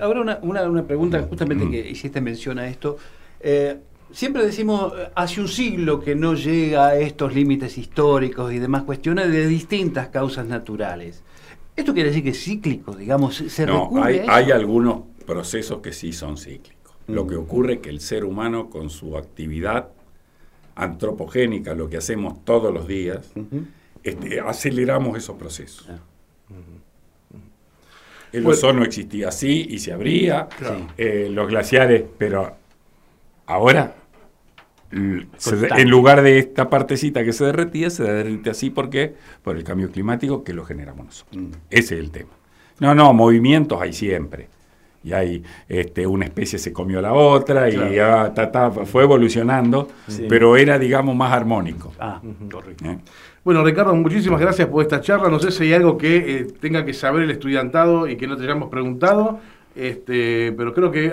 Ahora 0.00 0.38
una, 0.42 0.86
pregunta, 0.86 1.22
justamente 1.22 1.70
que 1.70 1.88
hiciste 1.88 2.20
mención 2.20 2.58
a 2.58 2.68
esto. 2.68 2.98
Eh, 3.40 3.78
siempre 4.12 4.44
decimos, 4.44 4.92
hace 5.14 5.40
un 5.40 5.48
siglo 5.48 6.00
que 6.00 6.14
no 6.14 6.34
llega 6.34 6.88
a 6.88 6.96
estos 6.96 7.34
límites 7.34 7.78
históricos 7.78 8.52
y 8.52 8.58
demás 8.58 8.82
cuestiones 8.82 9.32
de 9.32 9.46
distintas 9.46 10.08
causas 10.08 10.46
naturales. 10.46 11.22
¿Esto 11.74 11.94
quiere 11.94 12.10
decir 12.10 12.22
que 12.22 12.30
es 12.30 12.44
cíclico, 12.44 12.94
digamos? 12.94 13.36
¿Se 13.36 13.64
no, 13.64 13.90
hay, 14.02 14.22
hay 14.28 14.50
algunos 14.50 15.04
procesos 15.22 15.80
que 15.80 15.92
sí 15.92 16.12
son 16.12 16.36
cíclicos. 16.36 16.92
Lo 17.06 17.26
que 17.26 17.36
ocurre 17.36 17.74
es 17.74 17.78
que 17.80 17.90
el 17.90 18.00
ser 18.00 18.24
humano 18.24 18.70
con 18.70 18.90
su 18.90 19.16
actividad 19.16 19.88
antropogénica, 20.74 21.74
lo 21.74 21.88
que 21.88 21.96
hacemos 21.96 22.44
todos 22.44 22.72
los 22.72 22.86
días, 22.86 23.32
este, 24.02 24.40
aceleramos 24.40 25.16
esos 25.16 25.36
procesos. 25.36 25.88
Ah. 25.90 25.98
El 28.32 28.46
ozono 28.46 28.82
existía 28.82 29.28
así 29.28 29.66
y 29.68 29.78
se 29.78 29.92
abría, 29.92 30.48
eh, 30.96 31.28
los 31.30 31.48
glaciares, 31.48 32.04
pero 32.16 32.56
ahora, 33.46 33.94
en 34.90 35.90
lugar 35.90 36.22
de 36.22 36.38
esta 36.38 36.70
partecita 36.70 37.24
que 37.24 37.32
se 37.32 37.44
derretía, 37.44 37.90
se 37.90 38.04
derrite 38.04 38.50
así, 38.50 38.70
¿por 38.70 38.90
qué? 38.90 39.14
Por 39.42 39.56
el 39.56 39.64
cambio 39.64 39.90
climático 39.90 40.44
que 40.44 40.52
lo 40.52 40.64
generamos 40.64 41.06
nosotros. 41.06 41.42
Mm. 41.42 41.50
Ese 41.70 41.94
es 41.94 42.00
el 42.00 42.10
tema. 42.10 42.30
No, 42.80 42.94
no, 42.94 43.12
movimientos 43.12 43.80
hay 43.80 43.92
siempre. 43.92 44.48
Y 45.04 45.12
hay 45.12 45.42
este, 45.68 46.06
una 46.06 46.24
especie 46.24 46.58
se 46.58 46.72
comió 46.72 47.00
a 47.00 47.02
la 47.02 47.12
otra 47.12 47.68
y 47.68 47.76
fue 48.86 49.02
evolucionando, 49.02 49.88
pero 50.28 50.56
era, 50.56 50.78
digamos, 50.78 51.16
más 51.16 51.32
armónico. 51.32 51.92
Ah, 51.98 52.20
correcto. 52.50 52.84
¿Eh? 52.84 52.98
Bueno, 53.44 53.64
Ricardo, 53.64 53.94
muchísimas 53.96 54.40
gracias 54.40 54.68
por 54.68 54.82
esta 54.82 55.00
charla. 55.00 55.28
No 55.28 55.40
sé 55.40 55.50
si 55.50 55.64
hay 55.64 55.72
algo 55.72 55.98
que 55.98 56.16
eh, 56.16 56.46
tenga 56.60 56.84
que 56.84 56.94
saber 56.94 57.24
el 57.24 57.30
estudiantado 57.32 58.06
y 58.06 58.16
que 58.16 58.28
no 58.28 58.36
te 58.36 58.44
hayamos 58.44 58.68
preguntado. 58.68 59.40
Este, 59.74 60.52
pero 60.52 60.74
creo 60.74 60.90
que 60.92 61.10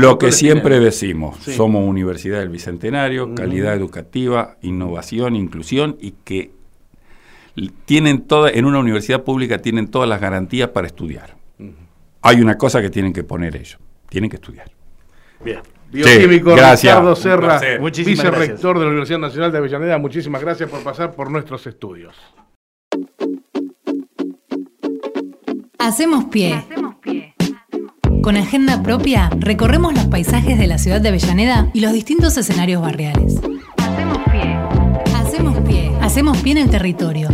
lo 0.00 0.18
que 0.18 0.32
siempre 0.32 0.80
decimos, 0.80 1.36
somos 1.40 1.86
Universidad 1.86 2.38
del 2.38 2.48
Bicentenario, 2.48 3.34
calidad 3.34 3.74
educativa, 3.74 4.56
innovación, 4.62 5.36
inclusión 5.36 5.96
y 6.00 6.12
que 6.24 6.52
tienen 7.84 8.22
toda, 8.22 8.50
en 8.50 8.64
una 8.64 8.78
universidad 8.78 9.24
pública 9.24 9.58
tienen 9.58 9.88
todas 9.88 10.08
las 10.08 10.20
garantías 10.20 10.70
para 10.70 10.86
estudiar. 10.86 11.35
Hay 12.22 12.40
una 12.40 12.56
cosa 12.56 12.80
que 12.80 12.90
tienen 12.90 13.12
que 13.12 13.24
poner 13.24 13.56
ellos, 13.56 13.78
tienen 14.08 14.30
que 14.30 14.36
estudiar. 14.36 14.70
Bien. 15.44 15.60
Bioquímico 15.90 16.54
Ricardo 16.54 17.14
Serra, 17.14 17.60
vicerrector 17.80 18.78
de 18.78 18.84
la 18.84 18.90
Universidad 18.90 19.20
Nacional 19.20 19.52
de 19.52 19.58
Avellaneda. 19.58 19.98
Muchísimas 19.98 20.42
gracias 20.42 20.68
por 20.68 20.80
pasar 20.82 21.12
por 21.12 21.30
nuestros 21.30 21.66
estudios. 21.66 22.16
Hacemos 25.78 26.24
pie. 26.24 26.54
Hacemos 26.54 26.96
pie. 26.96 27.34
Con 28.22 28.36
agenda 28.36 28.82
propia, 28.82 29.30
recorremos 29.38 29.94
los 29.94 30.06
paisajes 30.06 30.58
de 30.58 30.66
la 30.66 30.78
ciudad 30.78 31.00
de 31.00 31.10
Avellaneda 31.10 31.70
y 31.72 31.80
los 31.80 31.92
distintos 31.92 32.36
escenarios 32.36 32.82
barriales. 32.82 33.40
Hacemos 33.76 34.18
pie. 34.32 34.56
Hacemos 35.14 35.60
pie. 35.60 35.92
Hacemos 36.00 36.38
pie 36.38 36.52
en 36.52 36.58
el 36.58 36.70
territorio 36.70 37.28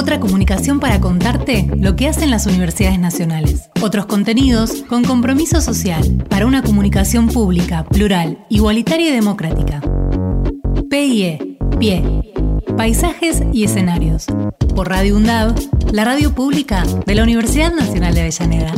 otra 0.00 0.18
comunicación 0.18 0.80
para 0.80 0.98
contarte 0.98 1.70
lo 1.76 1.94
que 1.94 2.08
hacen 2.08 2.30
las 2.30 2.46
universidades 2.46 2.98
nacionales. 2.98 3.68
Otros 3.82 4.06
contenidos 4.06 4.82
con 4.88 5.04
compromiso 5.04 5.60
social 5.60 6.24
para 6.30 6.46
una 6.46 6.62
comunicación 6.62 7.28
pública, 7.28 7.84
plural, 7.84 8.46
igualitaria 8.48 9.10
y 9.10 9.12
democrática. 9.12 9.82
PIE, 10.88 11.58
PIE, 11.78 12.32
Paisajes 12.78 13.42
y 13.52 13.64
Escenarios. 13.64 14.24
Por 14.74 14.88
Radio 14.88 15.16
UNDAV, 15.16 15.54
la 15.92 16.04
radio 16.06 16.34
pública 16.34 16.82
de 17.04 17.14
la 17.14 17.22
Universidad 17.22 17.74
Nacional 17.74 18.14
de 18.14 18.20
Avellaneda. 18.22 18.72